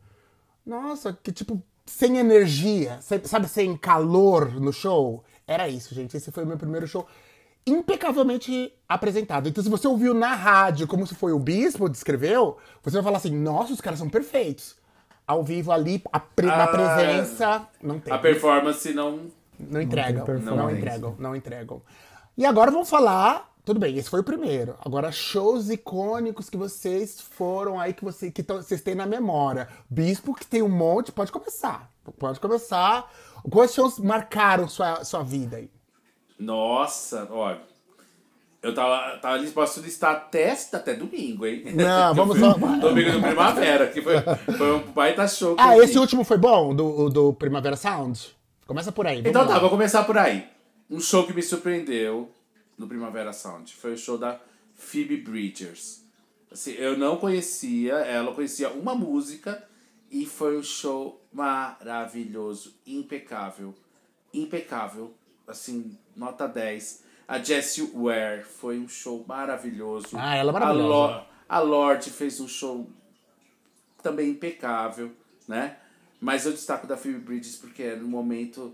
[0.66, 1.62] Nossa, que tipo.
[1.86, 5.24] Sem energia, sabe, sem calor no show.
[5.48, 6.16] Era isso, gente.
[6.16, 7.08] Esse foi o meu primeiro show
[7.66, 9.48] impecavelmente apresentado.
[9.50, 13.18] Então, se você ouviu na rádio, como se foi o Bispo descreveu, você vai falar
[13.18, 14.76] assim: nossa, os caras são perfeitos.
[15.28, 18.12] Ao vivo ali, a pre- na Ah, presença, não tem.
[18.12, 19.28] A performance não.
[19.60, 20.78] Não entregam, não, performance.
[20.78, 21.82] entregam, não entregam.
[22.38, 23.48] E agora vamos falar.
[23.66, 24.76] Tudo bem, esse foi o primeiro.
[24.84, 29.68] Agora, shows icônicos que vocês foram aí, que, você, que vocês têm na memória.
[29.88, 31.88] Bispo, que tem um monte, pode começar.
[32.18, 33.08] Pode começar.
[33.52, 35.70] Quais shows marcaram sua, sua vida aí?
[36.40, 37.62] Nossa, olha.
[38.62, 41.64] Eu tava, tava ali, posso listar até, até domingo, hein?
[41.74, 42.54] Não, vamos só.
[42.54, 44.16] Domingo do Primavera, que foi,
[44.58, 45.56] foi um baita show.
[45.58, 46.00] Ah, esse vi.
[46.00, 48.36] último foi bom, do, do Primavera Sound?
[48.68, 49.20] Começa por aí.
[49.20, 49.48] Então lá.
[49.48, 50.48] tá, vou começar por aí.
[50.90, 52.30] Um show que me surpreendeu
[52.78, 54.40] no Primavera Sound foi o show da
[54.76, 56.04] Phoebe Bridgers.
[56.52, 59.64] Assim, eu não conhecia, ela conhecia uma música
[60.12, 63.74] e foi um show maravilhoso, impecável.
[64.34, 65.14] Impecável,
[65.48, 67.04] assim, nota 10.
[67.28, 70.10] A Jessie Ware foi um show maravilhoso.
[70.18, 71.14] Ah, ela é A, maravilhosa.
[71.16, 72.88] Lo- a Lorde fez um show
[74.02, 75.12] também impecável,
[75.48, 75.78] né?
[76.22, 78.74] Mas eu destaco da Phoebe Bridges porque no momento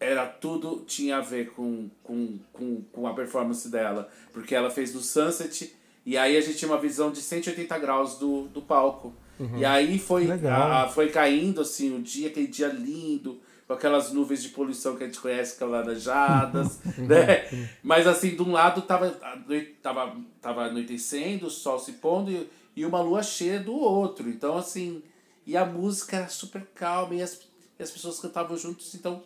[0.00, 4.08] era tudo tinha a ver com, com, com, com a performance dela.
[4.32, 8.18] Porque ela fez no Sunset e aí a gente tinha uma visão de 180 graus
[8.18, 9.14] do, do palco.
[9.56, 14.42] E aí foi, a- foi caindo assim o dia, aquele dia lindo, com aquelas nuvens
[14.42, 17.70] de poluição que a gente conhece, que laranjadas, né?
[17.82, 19.10] Mas assim, de um lado tava,
[19.82, 24.28] tava, tava anoitecendo, o sol se pondo e, e uma lua cheia do outro.
[24.28, 25.02] Então, assim,
[25.46, 27.40] e a música era super calma e as,
[27.78, 28.94] e as pessoas cantavam juntos.
[28.94, 29.22] Então,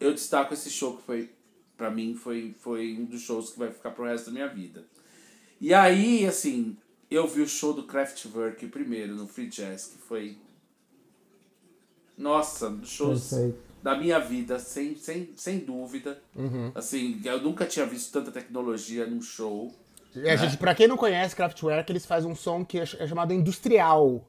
[0.00, 1.30] eu destaco esse show que foi,
[1.76, 4.84] pra mim, foi, foi um dos shows que vai ficar pro resto da minha vida.
[5.60, 6.76] E aí, assim,
[7.10, 10.36] eu vi o show do Kraftwerk primeiro no Free Jazz, que foi.
[12.16, 13.67] Nossa, shows Perfeito.
[13.82, 16.18] Da minha vida, sem, sem, sem dúvida.
[16.74, 19.72] Assim, eu nunca tinha visto tanta tecnologia num show.
[20.16, 23.32] É, gente, pra quem não conhece Kraftwerk, eles fazem um som que é é chamado
[23.32, 24.28] industrial.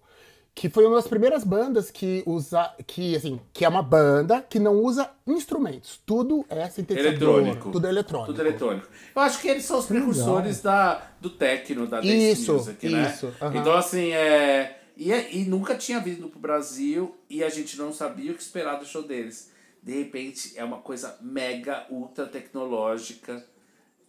[0.54, 2.70] Que foi uma das primeiras bandas que usa.
[2.86, 6.02] Que, assim, que é uma banda que não usa instrumentos.
[6.06, 7.40] Tudo é sintetizador.
[7.40, 7.72] Eletrônico.
[7.72, 8.34] Tudo é eletrônico.
[8.34, 8.88] Tudo eletrônico.
[9.16, 13.10] Eu acho que eles são os precursores da, do techno, da dance Isso, music, né?
[13.10, 13.58] isso, aham.
[13.58, 14.79] Então, assim, é...
[15.00, 18.42] E, é- e nunca tinha vindo pro Brasil e a gente não sabia o que
[18.42, 19.50] esperar do show deles.
[19.82, 23.48] De repente, é uma coisa mega, ultra tecnológica.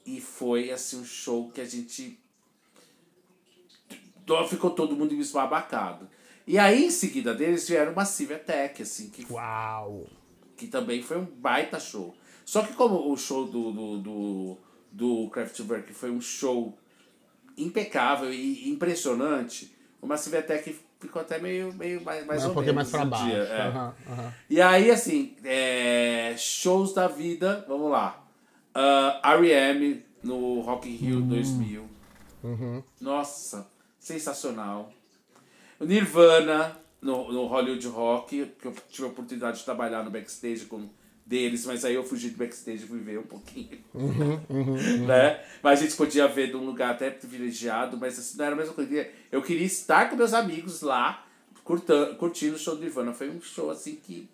[0.04, 2.18] E foi, assim, um show que a gente...
[4.48, 6.08] Ficou todo mundo esbabacado.
[6.46, 10.06] E aí, em seguida deles, vieram Massive Attack, assim, que Uau!
[10.56, 12.14] que também foi um baita show.
[12.44, 14.58] Só que como o show do, do, do,
[14.90, 16.76] do Kraftwerk foi um show
[17.56, 22.54] impecável e impressionante, o Massive Attack ficou até meio, meio mais, mais Vai um ou
[22.54, 23.26] pouquinho mais menos pra baixo.
[23.26, 23.62] dia, é.
[23.68, 24.34] Aham, aham.
[24.48, 28.22] E aí, assim, é, shows da vida, vamos lá.
[28.74, 30.04] Ah, R.E.M.
[30.22, 31.88] no Rock in Rio 2000.
[33.00, 33.66] Nossa,
[33.98, 34.92] sensacional.
[35.78, 40.66] O Nirvana no, no Hollywood Rock, que eu tive a oportunidade de trabalhar no backstage
[40.66, 40.88] com
[41.30, 43.78] deles, mas aí eu fugi do backstage e fui ver um pouquinho.
[45.06, 45.40] né?
[45.62, 48.58] Mas a gente podia ver de um lugar até privilegiado, mas assim, não era a
[48.58, 49.06] mesma coisa.
[49.30, 51.24] Eu queria estar com meus amigos lá,
[51.62, 53.12] curta- curtindo o show do Nirvana.
[53.14, 54.28] Foi um show assim que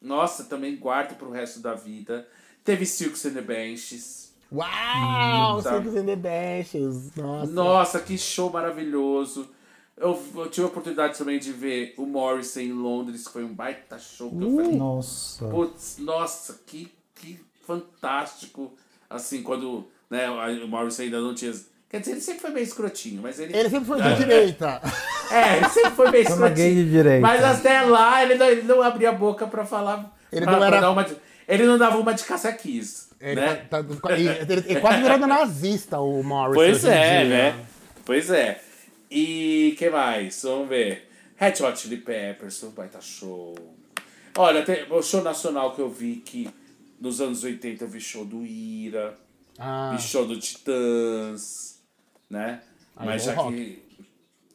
[0.00, 2.26] nossa, também guardo pro resto da vida.
[2.64, 4.32] Teve Silks and the Benches.
[4.52, 5.58] Uau!
[5.58, 5.72] Hum, tá.
[5.82, 7.16] Silks and the Benches.
[7.16, 7.52] Nossa.
[7.52, 9.48] Nossa, que show maravilhoso.
[9.96, 13.52] Eu, eu tive a oportunidade também de ver o Morrissey em Londres, que foi um
[13.54, 14.30] baita show.
[14.30, 15.46] Que eu falei, Nossa.
[15.48, 18.72] putz, nossa, que, que fantástico.
[19.08, 21.52] Assim, quando né, o Morrissey ainda não tinha...
[21.88, 23.54] Quer dizer, ele sempre foi meio escrotinho, mas ele...
[23.54, 24.80] Ele sempre foi de direita.
[25.30, 26.54] É, ele sempre foi meio escrotinho.
[26.56, 27.20] gay de direita.
[27.20, 30.10] Mas até lá, ele não, ele não abria a boca pra falar...
[30.32, 31.16] Ele pra- não pra era- dar uma de-
[31.46, 33.56] ele não dava uma de caça-quis, Ele, né?
[33.68, 36.54] tá- tá- ele, ele- ele quase virando nazista, o Morrison.
[36.54, 37.28] Pois hoje em é, dia.
[37.52, 37.66] né?
[38.06, 38.62] Pois é.
[39.14, 40.42] E que mais?
[40.42, 41.08] Vamos ver.
[41.36, 43.54] Red Hot Chili Peppers, um baita show.
[44.38, 46.48] Olha, tem o show nacional que eu vi que
[46.98, 49.18] nos anos 80 eu vi show do Ira,
[49.58, 51.82] Ah, vi show do Titãs,
[52.30, 52.62] né?
[52.96, 53.54] Aí Mas é já rock.
[53.56, 53.82] que.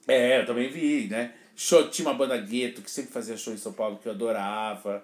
[0.08, 1.34] É, eu também vi, né?
[1.56, 5.04] Show, tinha uma banda Gueto que sempre fazia show em São Paulo que eu adorava.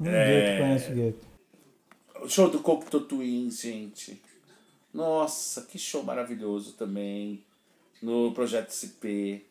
[0.00, 0.56] Hum, É.
[0.56, 2.28] Gueto, conheço o Gueto.
[2.28, 4.22] Show do Cocteau Twins, gente.
[4.94, 7.44] Nossa, que show maravilhoso também.
[8.02, 9.42] No Projeto CP.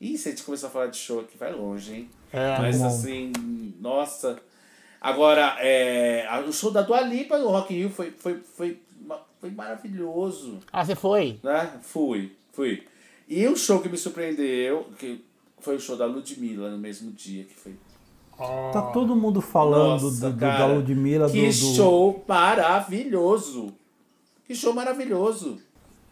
[0.00, 2.10] Ih, se a gente começar a falar de show aqui, vai longe, hein?
[2.32, 2.86] É, Mas bom.
[2.86, 3.32] assim,
[3.80, 4.38] nossa.
[5.00, 8.78] Agora, é, o show da Dua Lipa no Rock in Rio foi, foi, foi,
[9.40, 10.58] foi maravilhoso.
[10.72, 11.38] Ah, você foi?
[11.42, 11.78] Né?
[11.82, 12.82] Fui, fui.
[13.28, 15.24] E o show que me surpreendeu, que
[15.58, 17.74] foi o show da Ludmilla no mesmo dia, que foi
[18.72, 21.52] Tá todo mundo falando nossa, do, do, cara, da Ludmilla, Que do, do...
[21.52, 23.72] show maravilhoso.
[24.46, 25.58] Que show maravilhoso.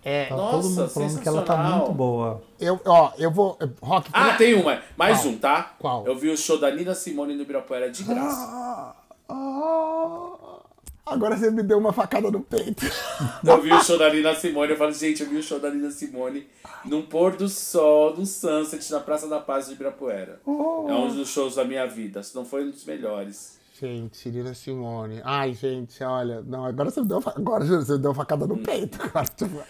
[0.04, 1.78] É, Tá Nossa, todo mundo falando que ela tá sensacional.
[1.78, 2.42] muito boa.
[2.60, 3.58] eu, ó, eu vou.
[3.82, 4.10] Rock.
[4.12, 4.80] Ah, tem uma.
[4.96, 5.32] Mais Qual?
[5.32, 5.74] um, tá?
[5.78, 6.06] Qual?
[6.06, 8.46] Eu vi o show da Nina Simone no Ibirapuera de graça.
[8.50, 8.94] Ah,
[9.30, 10.58] ah,
[11.06, 12.84] agora você me deu uma facada no peito.
[13.42, 14.72] Eu vi o show da Nina Simone.
[14.72, 16.46] Eu falo, gente, eu vi o show da Nina Simone
[16.84, 20.40] num pôr do sol, num sunset, na Praça da Paz de Ibirapuera.
[20.44, 20.86] Oh.
[20.88, 22.22] É um dos shows da minha vida.
[22.22, 23.58] Se não foi um dos melhores.
[23.84, 25.20] Gente, Nina Simone.
[25.22, 26.40] Ai, gente, olha.
[26.42, 28.98] Não, agora você me deu, agora você deu uma facada no peito.
[29.02, 29.60] Agora, tipo!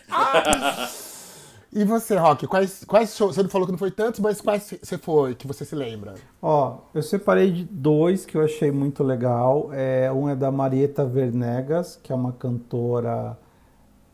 [1.76, 3.34] E você, Rock, quais, quais shows?
[3.34, 6.14] Você não falou que não foi tantos, mas quais você foi, que você se lembra?
[6.40, 9.70] Ó, eu separei de dois que eu achei muito legal.
[9.72, 13.36] É, um é da Marieta Vernegas, que é uma cantora.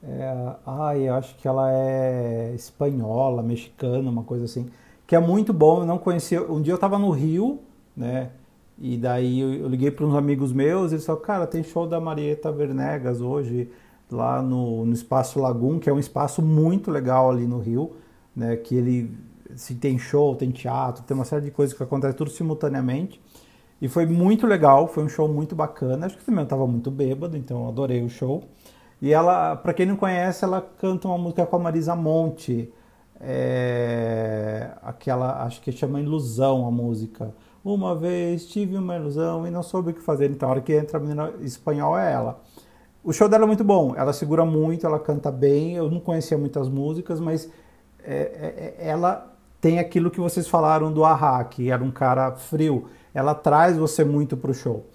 [0.03, 4.71] É, ai, eu acho que ela é espanhola, mexicana, uma coisa assim.
[5.07, 6.43] Que é muito bom, eu não conhecia.
[6.51, 7.61] Um dia eu tava no Rio,
[7.95, 8.31] né?
[8.81, 12.01] E daí eu, liguei para uns amigos meus e eles falaram, cara, tem show da
[12.01, 13.71] Marieta Vernegas hoje
[14.11, 17.93] lá no, no Espaço Lagum, que é um espaço muito legal ali no Rio,
[18.35, 18.57] né?
[18.57, 19.11] Que ele
[19.55, 23.21] se tem show, tem teatro, tem uma série de coisas que acontece tudo simultaneamente.
[23.81, 26.07] E foi muito legal, foi um show muito bacana.
[26.07, 28.45] Acho que também eu estava muito bêbado, então eu adorei o show.
[29.01, 32.73] E ela, para quem não conhece, ela canta uma música com a Marisa Monte,
[33.21, 37.35] é, aquela, acho que chama Ilusão a música.
[37.65, 40.31] Uma vez tive uma ilusão e não soube o que fazer.
[40.31, 42.41] Então a hora que entra a menina espanhol é ela.
[43.03, 45.75] O show dela é muito bom, ela segura muito, ela canta bem.
[45.75, 47.51] Eu não conhecia muitas músicas, mas
[48.05, 49.31] é, é, é ela
[49.61, 52.87] tem aquilo que vocês falaram do Ahá, que era um cara frio.
[53.13, 54.87] Ela traz você muito pro show.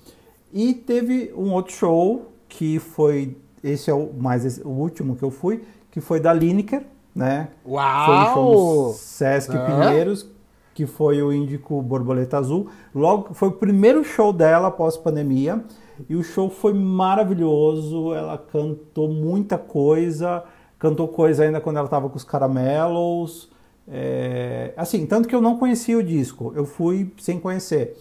[0.52, 5.32] E teve um outro show que foi esse é o mais o último que eu
[5.32, 6.86] fui, que foi da Lineker,
[7.16, 7.50] né?
[7.66, 8.06] Uau!
[8.06, 9.66] Foi um show no Sesc ah.
[9.66, 10.30] Pinheiros,
[10.76, 12.68] que foi o Índico Borboleta Azul.
[12.94, 15.64] Logo foi o primeiro show dela após pandemia.
[16.10, 20.44] E o show foi maravilhoso, ela cantou muita coisa,
[20.78, 23.50] cantou coisa ainda quando ela estava com os caramelos.
[23.88, 27.98] É, assim, tanto que eu não conhecia o disco, eu fui sem conhecer.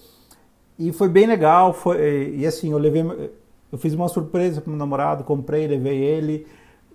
[0.76, 3.02] E foi bem legal, foi, e assim, eu levei.
[3.70, 6.44] Eu fiz uma surpresa para meu namorado, comprei, levei ele.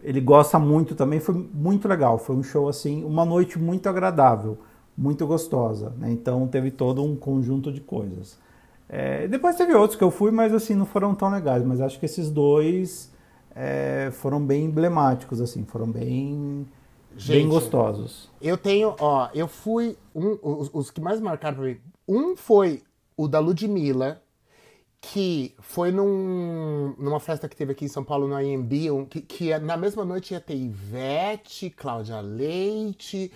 [0.04, 2.18] Ele gosta muito também, foi muito legal.
[2.18, 4.58] Foi um show assim, uma noite muito agradável,
[5.00, 5.94] muito gostosa.
[5.98, 6.12] Né?
[6.12, 8.38] Então teve todo um conjunto de coisas.
[8.90, 11.64] É, depois teve outros que eu fui, mas assim, não foram tão legais.
[11.64, 13.12] Mas acho que esses dois
[13.56, 16.68] é, foram bem emblemáticos, assim, foram bem,
[17.16, 18.30] Gente, bem gostosos.
[18.42, 19.98] Eu tenho, ó, eu fui.
[20.14, 21.78] Um, os, os que mais marcaram pra mim.
[22.06, 22.82] Um foi
[23.16, 24.22] o da Ludmilla,
[25.00, 29.22] que foi num, numa festa que teve aqui em São Paulo, no IMB, um, que,
[29.22, 33.32] que na mesma noite ia ter Ivete, Cláudia Leite,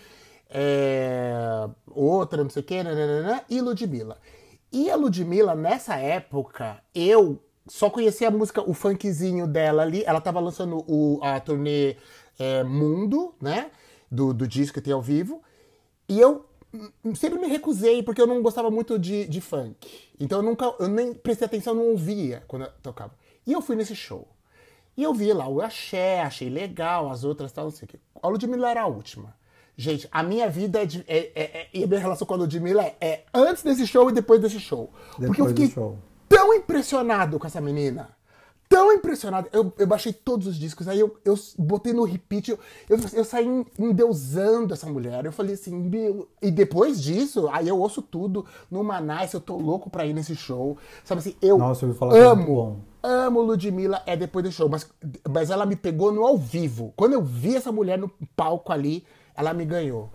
[0.55, 4.17] é, outra, não sei o que, nananana, e Ludmilla.
[4.71, 10.03] E a Ludmilla, nessa época, eu só conhecia a música, o funkzinho dela ali.
[10.05, 11.95] Ela tava lançando o, a turnê
[12.37, 13.71] é, Mundo, né?
[14.11, 15.41] Do, do disco que tem ao vivo.
[16.07, 16.45] E eu
[17.15, 20.11] sempre me recusei, porque eu não gostava muito de, de funk.
[20.19, 23.13] Então eu nunca, eu nem prestei atenção, não ouvia quando eu tocava.
[23.45, 24.27] E eu fui nesse show.
[24.95, 27.99] E eu vi lá o axé, achei legal, as outras tal, não sei o quê.
[28.21, 29.35] A Ludmilla era a última.
[29.75, 32.37] Gente, a minha vida é, de, é, é, é, e a minha relação com a
[32.37, 34.91] Ludmilla é, é antes desse show e depois desse show.
[35.17, 35.73] Depois Porque eu fiquei
[36.29, 38.09] tão impressionado com essa menina.
[38.69, 39.47] Tão impressionado.
[39.51, 42.59] Eu, eu baixei todos os discos, aí eu, eu botei no repeat, eu,
[42.89, 43.47] eu, eu saí
[43.77, 45.25] endeusando essa mulher.
[45.25, 46.27] Eu falei assim, meu.
[46.41, 50.35] E depois disso, aí eu ouço tudo no Manais, eu tô louco pra ir nesse
[50.35, 50.77] show.
[51.03, 52.79] Sabe assim, eu Nossa, eu falar amo.
[53.01, 54.89] Amo Ludmilla é depois do show, mas,
[55.29, 56.93] mas ela me pegou no ao vivo.
[56.95, 59.03] Quando eu vi essa mulher no palco ali,
[59.35, 60.09] ela me ganhou.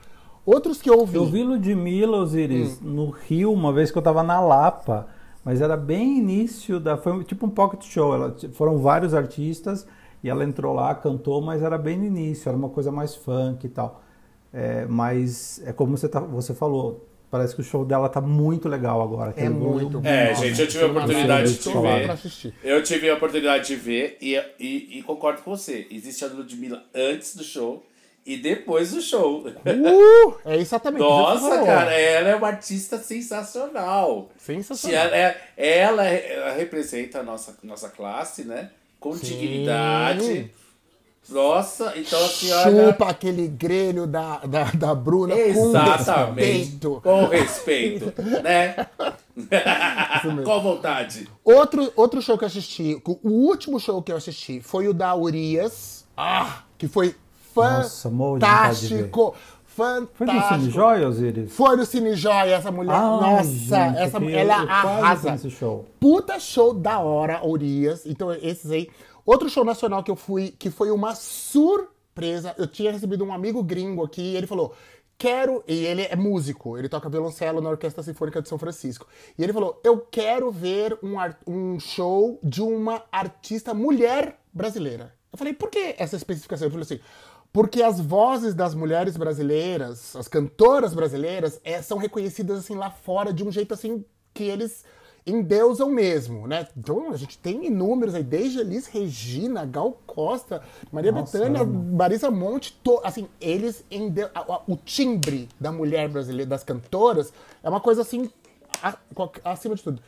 [0.45, 1.17] Outros que eu ouvi.
[1.17, 2.89] Eu vi Ludmilla, Osiris, hum.
[2.89, 5.07] no Rio, uma vez que eu tava na Lapa,
[5.45, 6.97] mas era bem início da.
[6.97, 8.15] Foi tipo um pocket show.
[8.15, 9.87] Ela, foram vários artistas
[10.23, 13.67] e ela entrou lá, cantou, mas era bem no início, era uma coisa mais funk
[13.67, 14.03] e tal.
[14.53, 18.69] É, mas é como você, tá, você falou, parece que o show dela tá muito
[18.69, 19.35] legal agora.
[19.37, 20.09] É muito bom.
[20.09, 22.55] É, gente, eu tive a oportunidade de ver.
[22.65, 25.87] Eu tive a oportunidade de ver e, e, e concordo com você.
[25.91, 27.83] Existe a Ludmilla antes do show
[28.29, 29.47] e depois do show.
[29.49, 34.29] Uh, é exatamente Nossa, cara, ela é uma artista sensacional.
[34.37, 35.07] Sensacional.
[35.07, 38.69] Ela, é, ela, ela, representa a nossa, nossa classe, né?
[39.01, 39.29] Com Sim.
[39.29, 40.53] dignidade.
[41.27, 42.71] Nossa, então a senhora.
[42.71, 46.79] Chupa aquele grelho da, da, da Bruna Exatamente.
[47.03, 48.13] Com respeito.
[48.13, 48.87] Com respeito, né?
[50.45, 51.27] com vontade.
[51.43, 55.15] Outro, outro show que eu assisti, o último show que eu assisti foi o da
[55.15, 56.07] Urias.
[56.15, 57.15] Ah, que foi
[57.63, 59.35] fantástico.
[59.67, 60.17] Fantástico.
[60.17, 61.53] Foi no Cine Joia, Osiris?
[61.53, 62.91] Foi no Cine Joia, essa mulher.
[62.91, 65.35] Nossa, gente, essa mulher, ela arrasa.
[65.35, 65.87] Esse show.
[66.01, 68.05] Puta show da hora, Urias.
[68.05, 68.91] Então, esses aí.
[69.25, 72.55] Outro show nacional que eu fui, que foi uma surpresa.
[72.59, 74.75] Eu tinha recebido um amigo gringo aqui e ele falou:
[75.19, 75.63] quero.
[75.69, 79.07] E ele é músico, ele toca violoncelo na Orquestra Sinfônica de São Francisco.
[79.37, 85.13] E ele falou: Eu quero ver um, um show de uma artista mulher brasileira.
[85.31, 86.67] Eu falei: Por que essa especificação?
[86.67, 87.01] Ele falou assim:
[87.59, 93.33] porque as vozes das mulheres brasileiras, as cantoras brasileiras, é, são reconhecidas assim lá fora
[93.33, 94.85] de um jeito assim que eles
[95.27, 96.69] endeusam mesmo, né?
[96.77, 101.65] Então a gente tem inúmeros aí, desde Elis Regina, Gal Costa, Maria Nossa, Bethânia.
[101.65, 104.29] Marisa Monte, to- assim, eles endeu...
[104.33, 108.31] a- a- o timbre da mulher brasileira, das cantoras, é uma coisa assim,
[108.81, 108.97] a-
[109.43, 110.01] acima de tudo.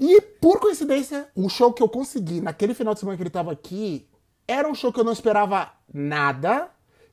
[0.00, 3.52] E, por coincidência, o show que eu consegui naquele final de semana que ele tava
[3.52, 4.04] aqui
[4.46, 6.68] era um show que eu não esperava nada,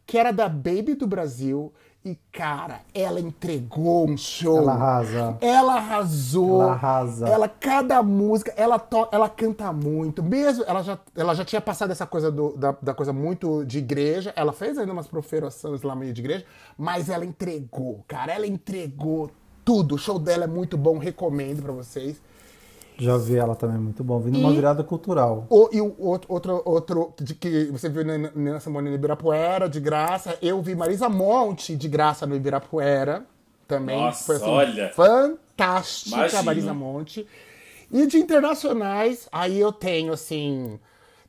[0.05, 1.73] que era da Baby do Brasil.
[2.03, 4.57] E, cara, ela entregou um show.
[4.59, 5.37] Ela arrasa.
[5.41, 6.61] Ela arrasou.
[6.61, 7.27] Ela arrasa.
[7.27, 10.23] Ela, cada música, ela, to, ela canta muito.
[10.23, 13.79] Mesmo, ela já, ela já tinha passado essa coisa do- da, da coisa muito de
[13.79, 14.31] igreja.
[14.37, 16.45] Ela fez ainda umas proferações lá meio de igreja,
[16.77, 18.31] mas ela entregou, cara.
[18.33, 19.29] Ela entregou
[19.65, 19.95] tudo.
[19.95, 22.21] O show dela é muito bom, recomendo pra vocês.
[22.99, 24.19] Já vi ela também, muito bom.
[24.19, 25.47] Vindo uma E- virada cultural.
[25.49, 29.69] O, e o outro, outro, outro de que você viu na- Nina Simone no Ibirapuera,
[29.69, 30.37] de graça.
[30.41, 33.25] Eu vi Marisa Monte de graça no Ibirapuera
[33.67, 33.97] também.
[33.99, 34.89] Nossa, Foi, assim, olha.
[34.93, 36.43] Fantástica Imagino.
[36.43, 37.27] Marisa Monte.
[37.91, 40.79] E de internacionais, aí eu tenho assim.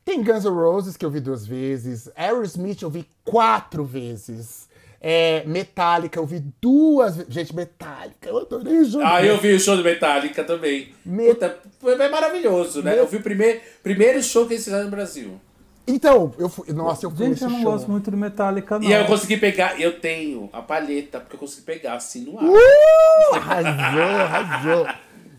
[0.03, 2.09] Tem Guns N' Roses, que eu vi duas vezes.
[2.15, 4.69] Aerosmith eu vi quatro vezes.
[5.03, 7.33] É, Metallica eu vi duas vezes.
[7.33, 9.03] Gente, Metallica, eu adorei o jogo.
[9.03, 10.89] Ah, eu vi o show do Metallica também.
[11.03, 12.91] Me- Puta, foi bem maravilhoso, né?
[12.91, 15.41] Me- Eu vi o primeiro, primeiro show que eles fizeram no Brasil.
[15.87, 16.71] Então, eu fui.
[16.71, 17.71] Nossa, eu fui Gente, nesse eu não show.
[17.71, 18.87] gosto muito de Metallica, não.
[18.87, 22.37] E aí eu consegui pegar, eu tenho a palheta, porque eu consegui pegar assim no
[22.37, 22.45] ar.
[22.45, 23.35] Uh!
[23.35, 24.87] Arrasou, arrasou.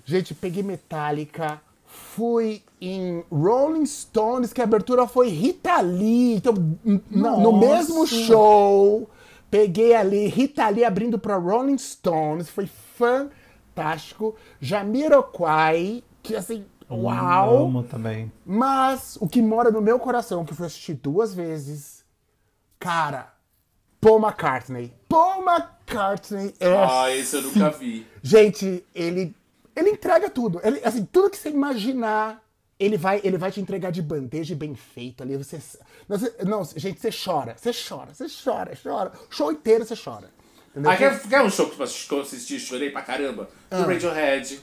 [0.04, 6.34] Gente, peguei Metallica, fui em Rolling Stones, que a abertura foi Rita Lee.
[6.34, 6.52] Então,
[6.84, 9.08] no mesmo show,
[9.52, 14.34] peguei ali Rita Lee abrindo pra Rolling Stones, foi fantástico.
[14.58, 17.66] Jamiroquai, que assim, uau.
[17.66, 18.32] Amo também.
[18.46, 22.02] Mas o que mora no meu coração, que eu fui assistir duas vezes,
[22.78, 23.30] cara,
[24.00, 24.90] Paul McCartney.
[25.06, 28.06] Paul McCartney é Ah, esse eu nunca vi.
[28.22, 29.36] Gente, ele
[29.76, 30.62] ele entrega tudo.
[30.64, 32.42] Ele, assim, tudo que você imaginar,
[32.78, 35.36] ele vai, ele vai te entregar de bandeja e bem feito ali.
[35.36, 35.60] Você,
[36.08, 39.12] não, você- não, gente, você chora, você chora, você chora, chora.
[39.30, 40.30] O show inteiro você chora.
[40.70, 40.90] Entendeu?
[40.90, 43.48] Ah, quer, quer um show que eu assisti e chorei pra caramba?
[43.70, 43.82] Ah.
[43.82, 44.60] Do Radiohead.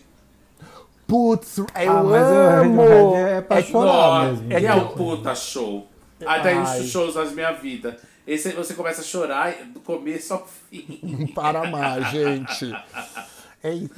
[1.07, 2.35] Putz, eu Ah, mas o
[2.65, 2.81] amo.
[2.81, 3.91] Radiohead é pra que- chorar
[4.31, 4.67] Nossa, mesmo.
[4.67, 5.87] é um puta show.
[6.25, 6.81] Ai.
[6.81, 7.97] uns shows da minha vida.
[8.27, 11.31] Esse você começa a chorar do começo ao fim.
[11.33, 12.71] Para mais, gente.
[13.63, 13.95] Eita.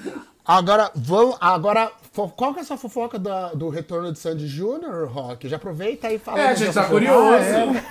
[0.54, 1.38] Agora, vamos.
[1.40, 1.90] Agora,
[2.36, 5.48] qual que é essa fofoca da- do retorno de Sandy Júnior, Rock?
[5.48, 6.40] Já aproveita e fala.
[6.42, 6.90] É, a gente tá fofoca.
[7.00, 7.46] curioso.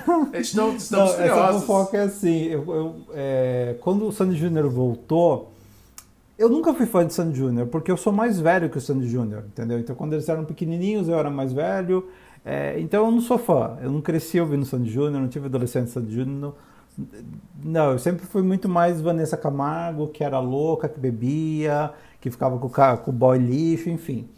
[0.07, 1.61] Ah, A gente não, Não, estamos essa curiosos.
[1.63, 5.51] fofoca é assim, eu, eu, é, quando o Sandy Júnior voltou,
[6.39, 9.09] eu nunca fui fã de Sandy Júnior, porque eu sou mais velho que o Sandy
[9.09, 9.79] Júnior, entendeu?
[9.79, 12.09] Então quando eles eram pequenininhos eu era mais velho,
[12.45, 15.91] é, então eu não sou fã, eu não cresci ouvindo Sandy Júnior, não tive adolescente
[15.91, 16.55] Sandy Júnior,
[17.63, 21.91] não, eu sempre fui muito mais Vanessa Camargo, que era louca, que bebia,
[22.21, 24.29] que ficava com o, com o boy lixo, enfim.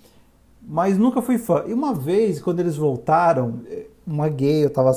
[0.63, 1.65] Mas nunca fui fã.
[1.67, 4.93] E uma vez, quando eles voltaram, eh, uma gay, eu tava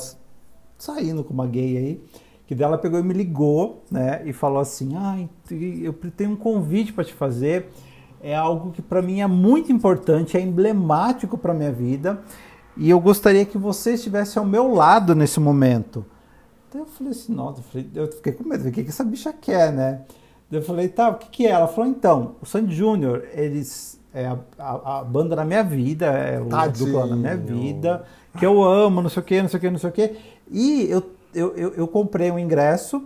[0.77, 2.03] saindo com uma gay aí,
[2.45, 4.21] que dela pegou e me ligou, né?
[4.25, 5.27] E falou assim: ai,
[5.81, 7.69] eu tenho um convite para te fazer.
[8.21, 12.21] É algo que para mim é muito importante, é emblemático para minha vida.
[12.77, 16.05] E eu gostaria que você estivesse ao meu lado nesse momento.
[16.71, 17.61] Daí eu falei assim, nossa,
[17.93, 20.01] eu fiquei com medo, o que, que essa bicha quer, né?
[20.51, 21.51] Eu falei, tá, o que, que é?
[21.51, 26.05] Ela falou, então, o Sandy Júnior, eles é a, a- a banda da minha vida,
[26.05, 28.05] é o dupla da minha vida,
[28.37, 30.15] que eu amo, não sei o que, não sei o que, não sei o que.
[30.51, 33.03] E eu, eu, eu, eu comprei um ingresso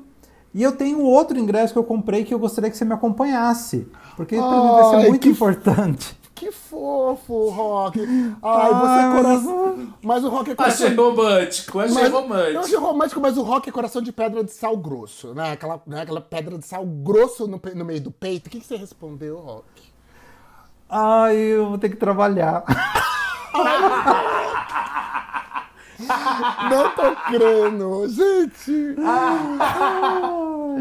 [0.53, 3.87] e eu tenho outro ingresso que eu comprei que eu gostaria que você me acompanhasse.
[4.17, 6.19] Porque pra mim vai Ai, ser muito que importante.
[6.39, 7.99] Que fofo, Rock.
[7.99, 9.88] Ai, Ai, você é mas- coração.
[10.09, 10.87] Mas o Rock é coração.
[10.87, 12.59] Achei romântico, achei Mas- Eu romântico.
[12.61, 15.51] achei romântico, mas o rock é coração de pedra de sal grosso, né?
[15.51, 16.01] Aquela, né?
[16.01, 18.47] Aquela pedra de sal grosso no, no meio do peito.
[18.47, 19.63] O que, que você respondeu, Rock?
[20.89, 22.63] Ai, eu vou ter que trabalhar.
[26.71, 28.95] Não tô crendo, gente.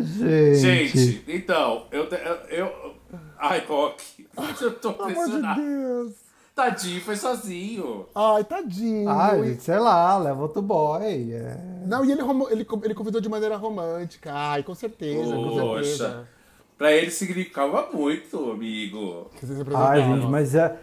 [0.05, 0.89] Gente.
[0.89, 2.05] Gente, então, eu.
[2.05, 2.95] eu, eu
[3.39, 4.27] ai, Rock.
[4.63, 5.61] Eu tô Pelo amor de impressionado.
[5.61, 6.28] Deus.
[6.59, 8.07] Tadinho, foi sozinho.
[8.13, 9.09] Ai, tadinho.
[9.09, 11.33] Ai, E- sei lá, leva outro boy.
[11.33, 11.57] é.
[11.87, 14.33] Não, e ele, ele, ele convidou de maneira romântica.
[14.35, 15.85] Ai, com certeza, com Poxa.
[15.85, 16.29] certeza.
[16.77, 19.31] Pra ele significava muito, amigo.
[19.73, 20.77] Ai, gente, mas é,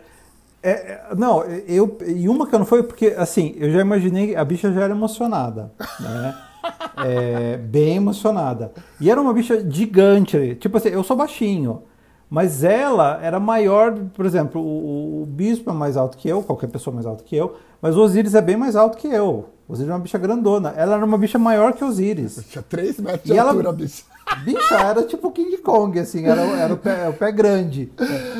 [0.63, 1.97] é- é- Não, eu.
[2.07, 4.34] E uma que eu não foi, porque, assim, eu já imaginei.
[4.34, 6.41] A bicha já era emocionada, né?
[7.05, 8.71] É, bem emocionada.
[8.99, 10.55] E era uma bicha gigante.
[10.55, 11.84] Tipo assim, eu sou baixinho.
[12.30, 16.67] Mas ela era maior, por exemplo, o, o bispo é mais alto que eu, qualquer
[16.67, 19.49] pessoa mais alta que eu, mas o Osiris é bem mais alto que eu.
[19.67, 20.73] O Osiris é uma bicha grandona.
[20.76, 22.43] Ela era uma bicha maior que o Osiris.
[22.49, 24.03] Tinha 3 metros E de ela- altura, bicho.
[24.43, 27.91] Bicha, era tipo King Kong, assim, era, era o, pé, o pé grande.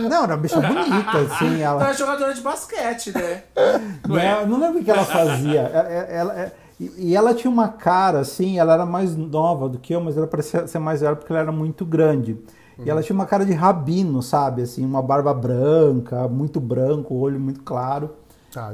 [0.10, 1.62] Não, era uma bicha bonita, assim.
[1.62, 3.44] Ela é jogadora de basquete, né?
[4.08, 5.62] não, é- não lembro o que ela fazia.
[5.62, 9.94] Ela, ela- ela- e ela tinha uma cara, assim, ela era mais nova do que
[9.94, 12.36] eu, mas ela parecia ser mais velha porque ela era muito grande.
[12.84, 14.62] E ela tinha uma cara de rabino, sabe?
[14.64, 18.16] Assim, uma barba branca, muito branco, olho muito claro.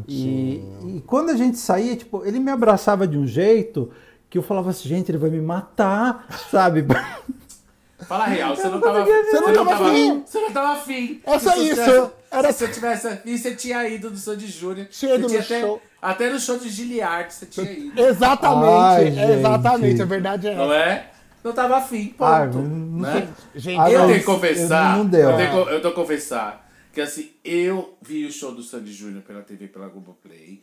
[0.08, 3.90] E, e quando a gente saía, tipo, ele me abraçava de um jeito
[4.30, 6.86] que eu falava assim, gente, ele vai me matar, sabe?
[8.08, 9.06] Fala a real, você não tava.
[9.06, 10.24] Você não tava afim.
[10.26, 11.22] Você não tava afim.
[11.24, 11.76] É só isso.
[11.76, 14.88] tivesse- Era- Se você tivesse afim, você tinha ido no Sandy Júnior.
[14.90, 15.82] Tinha ido no até, show.
[16.02, 18.00] Até no show de Giliard você tinha ido.
[18.02, 19.32] Exatamente, Ai, gente.
[19.34, 20.02] exatamente.
[20.02, 21.11] A verdade é Não é?
[21.44, 22.24] Não tava afim, ponto.
[22.24, 23.34] Ah, né?
[23.56, 24.92] Gente, Ah, eu não, tenho que confessar.
[24.98, 25.30] eu- não deu.
[25.32, 28.92] Eu tenho, que- eu tenho que confessar que assim, eu vi o show do Sandy
[28.94, 30.62] Júnior pela TV, pela Globoplay.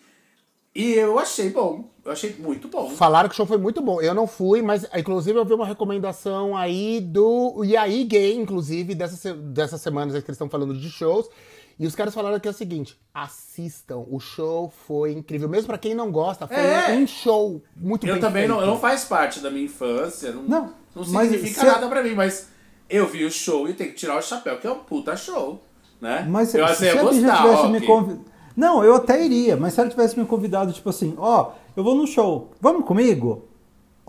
[0.74, 1.91] E eu achei bom.
[2.05, 2.91] Eu achei muito bom.
[2.91, 4.01] Falaram que o show foi muito bom.
[4.01, 9.35] Eu não fui, mas inclusive eu vi uma recomendação aí do Yaí Gay, inclusive, dessas,
[9.37, 11.29] dessas semanas aí que eles estão falando de shows.
[11.79, 15.49] E os caras falaram que é o seguinte: assistam, o show foi incrível.
[15.49, 16.91] Mesmo pra quem não gosta, foi É.
[16.93, 18.70] um show muito Eu bem também não, feito.
[18.70, 20.33] não faz parte da minha infância.
[20.33, 22.49] Não, Não, não significa nada pra mim, mas
[22.91, 25.62] eu vi o show e tenho que tirar o chapéu, que é um puta show.
[26.01, 26.26] Né?
[26.29, 28.24] Mas eu se, assim, se gostar, tivesse ó, me convidado.
[28.57, 31.95] Não, eu até iria, mas se ela tivesse me convidado, tipo assim, ó, eu vou
[31.95, 33.45] no show, vamos comigo?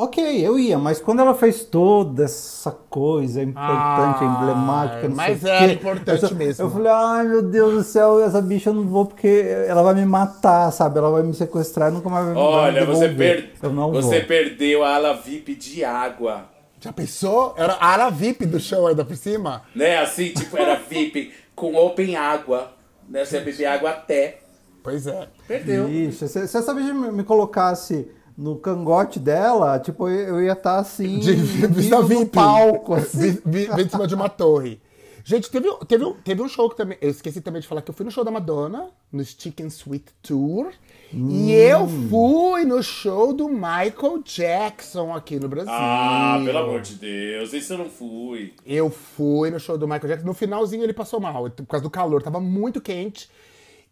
[0.02, 5.42] Ok, eu ia, mas quando ela fez toda essa coisa importante, Ah, emblemática, não mas
[5.42, 6.64] sei o era quê, importante eu, só- mesmo.
[6.66, 9.28] Eu falei, ai meu Deus do céu, essa bicha eu não vou porque
[9.68, 10.98] ela vai me matar, sabe?
[11.00, 13.52] Ela vai me sequestrar e nunca mais vai me Olha, você, per...
[13.62, 14.28] Eu não você vou.
[14.28, 16.46] perdeu a ala VIP de água.
[16.80, 17.54] Já pensou?
[17.58, 19.64] Era a área VIP do show ainda por cima?
[19.76, 19.98] Né?
[19.98, 22.72] Assim, tipo, era VIP com open água.
[23.10, 23.26] Né?
[23.26, 24.38] Você bebia água até.
[24.82, 25.28] Pois é.
[25.46, 25.90] Perdeu.
[25.90, 28.10] Ixi, se, se essa bicha me me colocasse
[28.40, 33.20] no cangote dela, tipo, eu ia estar assim, De vindo vista no palco, assim.
[33.34, 34.80] Vi- vi- vi de cima de uma torre.
[35.26, 36.98] Gente, teve, teve, um- teve um show que também.
[37.02, 40.06] Eu esqueci também de falar que eu fui no show da Madonna, no Chicken Sweet
[40.24, 40.72] Tour.
[41.14, 45.72] E eu fui no show do Michael Jackson aqui no Brasil.
[45.72, 48.54] Ah, pelo amor de Deus, isso eu não fui.
[48.66, 50.26] Eu fui no show do Michael Jackson.
[50.28, 53.30] No finalzinho ele passou mal, por causa do calor, tava muito quente.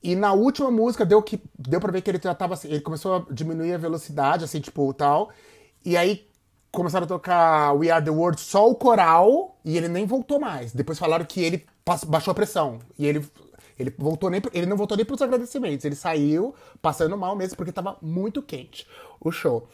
[0.08, 2.80] E na última música deu, que, deu pra ver que ele já tava assim, ele
[2.80, 5.32] começou a diminuir a velocidade, assim, tipo, tal.
[5.84, 6.26] E aí
[6.72, 10.72] começaram a tocar We Are the World, só o coral, e ele nem voltou mais.
[10.72, 11.66] Depois falaram que ele
[12.08, 12.80] baixou a pressão.
[12.98, 13.30] E ele,
[13.78, 15.84] ele, voltou nem, ele não voltou nem pros agradecimentos.
[15.84, 18.88] Ele saiu passando mal mesmo, porque tava muito quente
[19.20, 19.68] o show.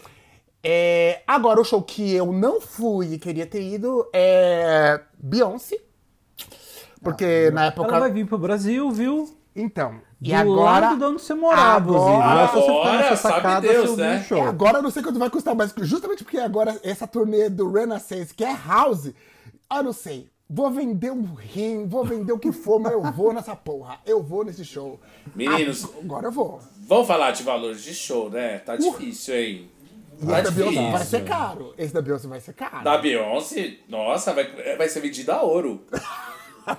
[0.63, 5.77] É, agora, o show que eu não fui e queria ter ido é Beyoncé.
[7.03, 7.87] Porque na época.
[7.87, 9.37] Ela vai vir pro Brasil, viu?
[9.55, 10.01] Então.
[10.23, 10.79] E Do agora.
[10.87, 14.01] lado de onde você morava, Agora- só você ficar Agora, nessa sabe sacada, Deus, você
[14.01, 14.25] né?
[14.27, 14.37] show.
[14.37, 17.69] É, agora eu não sei quanto vai custar, mas justamente porque agora essa turnê do
[17.71, 19.11] Renaissance, que é house,
[19.75, 20.31] eu não sei.
[20.49, 23.97] Vou vender um rim, vou vender o que for, mas eu vou nessa porra.
[24.05, 24.99] Eu vou nesse show.
[25.35, 25.83] Meninos.
[25.85, 26.61] Ah, agora eu vou.
[26.87, 28.59] Vamos falar de valores de show, né?
[28.59, 29.69] Tá difícil, hein?
[30.21, 31.05] E Tá esse da Beyoncé vai difícil.
[31.19, 31.73] ser caro.
[31.77, 32.83] Esse da Beyoncé vai ser caro.
[32.83, 35.81] Da Beyoncé, nossa, vai, vai ser vendido a ouro.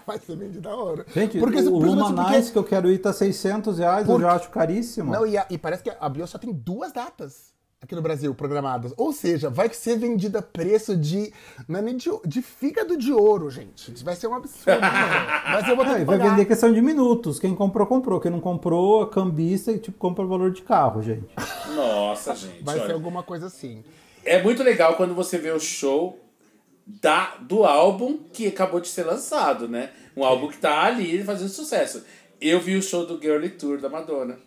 [0.07, 1.07] vai ser vendido a hora.
[1.15, 4.33] Gente, Porque- o principalmente Lumanice que eu quero ir tá 600 reais, eu Por- já
[4.33, 5.13] acho caríssimo.
[5.13, 8.35] Não, e, a- e parece que a Beyoncé só tem duas datas aqui no Brasil
[8.35, 8.95] programadas.
[8.97, 11.31] Ou seja, vai ser vendida a preço de.
[11.69, 13.93] Não é nem de, de fígado de ouro, gente.
[13.93, 14.81] Isso vai ser um absurdo.
[14.81, 14.93] mano.
[15.53, 17.39] Mas eu vou ter É, que e vai vender questão de minutos.
[17.39, 18.19] Quem comprou, comprou.
[18.21, 21.27] Quem não comprou, é cambista e tipo, compra o valor de carro, gente.
[21.77, 22.63] Nossa, gente.
[22.65, 22.95] Vai ser olha.
[22.95, 23.85] alguma coisa assim.
[24.25, 26.19] É muito legal quando você vê o show
[26.87, 29.91] da, do álbum que acabou de ser lançado, né?
[30.17, 32.05] Um álbum que tá ali fazendo sucesso.
[32.41, 34.39] Eu vi o show do Girly Tour da Madonna.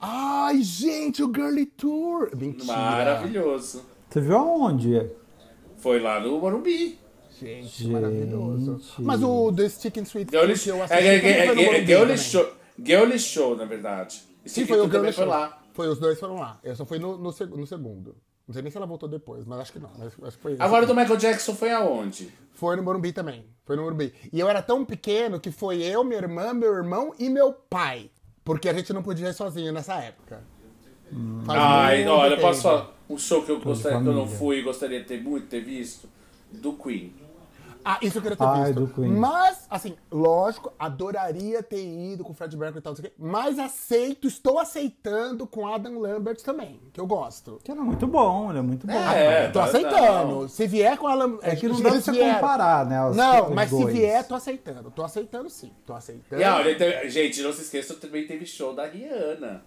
[0.00, 2.30] Ai, gente, o Girly Tour.
[2.34, 2.64] Mentira.
[2.64, 3.84] Maravilhoso.
[4.08, 5.10] Você viu aonde?
[5.78, 6.98] Foi lá no Morumbi.
[7.40, 8.80] Gente, maravilhoso.
[8.98, 11.54] Mas o The Stick and Sweet Girly, que eu é, assisti é, é, é,
[11.86, 12.16] Girly também.
[12.16, 12.52] Show.
[12.84, 14.22] Girly Show, na verdade.
[14.44, 15.26] Sim, foi o Girly foi Show.
[15.26, 15.62] lá.
[15.72, 16.60] Foi, os dois foram lá.
[16.62, 18.16] Eu só fui no, no, no segundo.
[18.52, 19.88] Não sei nem se ela voltou depois, mas acho que não.
[19.98, 20.56] Acho que.
[20.58, 22.30] Agora do Michael Jackson foi aonde?
[22.52, 23.46] Foi no Morumbi também.
[23.64, 24.12] Foi no Morumbi.
[24.30, 28.10] E eu era tão pequeno que foi eu, minha irmã, meu irmão e meu pai.
[28.44, 30.44] Porque a gente não podia ir sozinho nessa época.
[31.46, 32.94] Faz Ai, olha, posso falar?
[33.08, 35.60] Um show que eu, gostaria, que eu não fui e gostaria de ter muito ter
[35.60, 36.06] visto?
[36.50, 37.14] Do Queen.
[37.84, 38.80] Ah, isso eu queria ter Ai, visto.
[38.86, 39.08] do Queen.
[39.12, 43.08] Mas, assim, lógico, adoraria ter ido com o Fred Mercury e tal, não sei o
[43.10, 43.14] quê.
[43.18, 47.58] Mas aceito, estou aceitando com Adam Lambert também, que eu gosto.
[47.64, 48.92] Que era muito bom, ele é muito bom.
[48.92, 50.40] É, tô não, aceitando.
[50.42, 50.48] não.
[50.48, 51.38] Se vier com Alan.
[51.42, 53.06] É que não se dá pra você comparar, né?
[53.06, 53.94] os- Não, mas se dois.
[53.94, 54.90] vier, tô aceitando.
[54.90, 55.72] Tô aceitando sim.
[55.86, 56.40] Tô aceitando.
[56.40, 59.62] E olha, gente, não se esqueça, também teve show da Rihanna.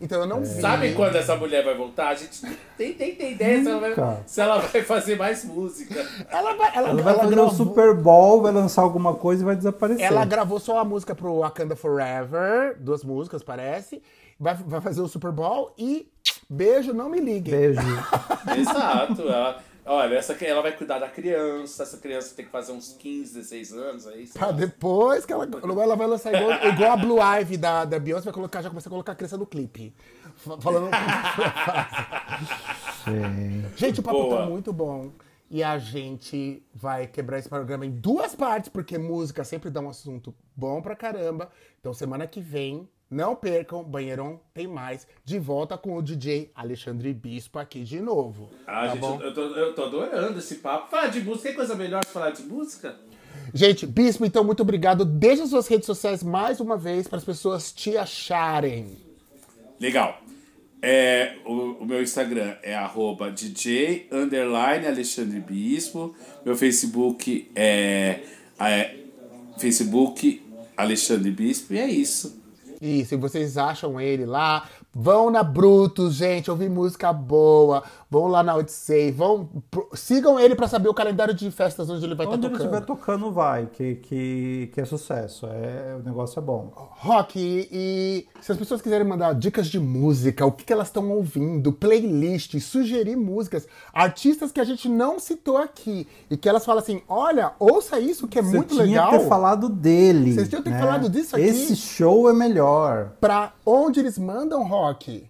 [0.00, 0.40] Então eu não É.
[0.40, 0.60] vi.
[0.60, 2.08] Sabe quando essa mulher vai voltar?
[2.08, 2.40] A gente
[2.76, 6.06] tem, tem, tem ideia se ela, vai, se ela vai fazer mais música.
[6.30, 9.42] Ela vai, ela, Ela vai ela fazer gravou, o Super Bowl, vai lançar alguma coisa
[9.42, 10.04] e vai desaparecer.
[10.04, 14.02] ela gravou só a música pro Wakanda Forever, duas músicas, parece.
[14.38, 16.08] Vai, vai fazer o Super Bowl e
[16.50, 17.54] beijo, não me liguem.
[17.54, 17.80] Beijo.
[18.58, 19.22] Exato.
[19.22, 21.82] Ela, olha, essa, ela vai cuidar da criança.
[21.82, 24.26] Essa criança tem que fazer uns 15, 16 anos aí.
[24.26, 24.52] sei Pra lá.
[24.52, 28.34] depois que ela, ela vai lançar igual, igual a Blue Ivy da, da Beyoncé, vai
[28.34, 29.94] colocar, já começa a colocar a criança no clipe.
[30.36, 30.90] Fa- Falando.
[33.76, 34.38] gente, o papo Boa.
[34.42, 35.10] tá muito bom.
[35.50, 39.88] E a gente vai quebrar esse programa em duas partes, porque música sempre dá um
[39.90, 41.50] assunto bom pra caramba.
[41.78, 45.06] Então, semana que vem, não percam, Banheirão tem mais.
[45.24, 48.50] De volta com o DJ Alexandre Bispo aqui de novo.
[48.66, 49.20] Ah, tá gente, bom?
[49.20, 50.90] eu, tô, eu tô adorando esse papo.
[50.90, 52.96] Falar de música, tem coisa melhor que falar de música?
[53.52, 55.04] Gente, Bispo, então, muito obrigado.
[55.04, 58.96] Deixa suas redes sociais mais uma vez para as pessoas te acharem.
[59.78, 60.20] Legal.
[60.82, 66.14] É, o, o meu Instagram é arroba DJ underline Alexandre Bispo.
[66.44, 68.20] Meu Facebook é,
[68.60, 68.96] é
[69.56, 70.42] Facebook
[70.76, 71.74] Alexandre Bispo.
[71.74, 72.43] E é isso.
[72.86, 77.82] E se vocês acham ele lá, vão na Brutus, gente, ouvir música boa.
[78.10, 79.48] Vão lá na Odyssey, vão
[79.94, 82.72] sigam ele pra saber o calendário de festas onde ele vai estar Onde ele tocando.
[82.74, 85.46] estiver tocando, vai, que, que, que é sucesso.
[85.46, 86.70] É, o negócio é bom.
[86.74, 90.88] Rock, e, e se as pessoas quiserem mandar dicas de música, o que, que elas
[90.88, 96.64] estão ouvindo, playlist, sugerir músicas, artistas que a gente não citou aqui, e que elas
[96.64, 99.10] falam assim: olha, ouça isso que é Você muito tinha legal.
[99.10, 100.34] que ter falado dele.
[100.34, 100.80] Vocês tinham que ter né?
[100.80, 101.44] falado disso aqui.
[101.44, 103.12] Esse show é melhor.
[103.20, 105.28] Pra onde eles mandam rock?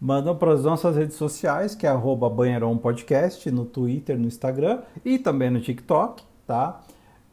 [0.00, 4.82] Mandam para as nossas redes sociais, que é arroba Banheirão Podcast, no Twitter, no Instagram
[5.04, 6.80] e também no TikTok, tá?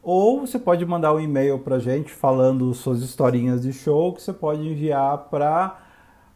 [0.02, 4.32] Ou você pode mandar um e-mail pra gente falando suas historinhas de show, que você
[4.32, 5.78] pode enviar para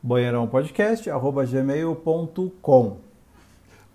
[0.02, 2.96] banheirãopodcast.gmail.com.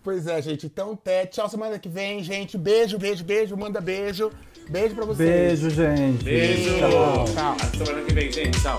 [0.03, 0.65] Pois é, gente.
[0.67, 1.25] Então, até.
[1.25, 2.57] Tchau semana que vem, gente.
[2.57, 3.57] Beijo, beijo, beijo.
[3.57, 4.29] Manda beijo.
[4.69, 5.59] Beijo pra vocês.
[5.59, 6.23] Beijo, gente.
[6.23, 6.69] Beijo.
[7.33, 7.53] Tchau.
[7.53, 8.61] Até semana que vem, gente.
[8.61, 8.77] Tchau.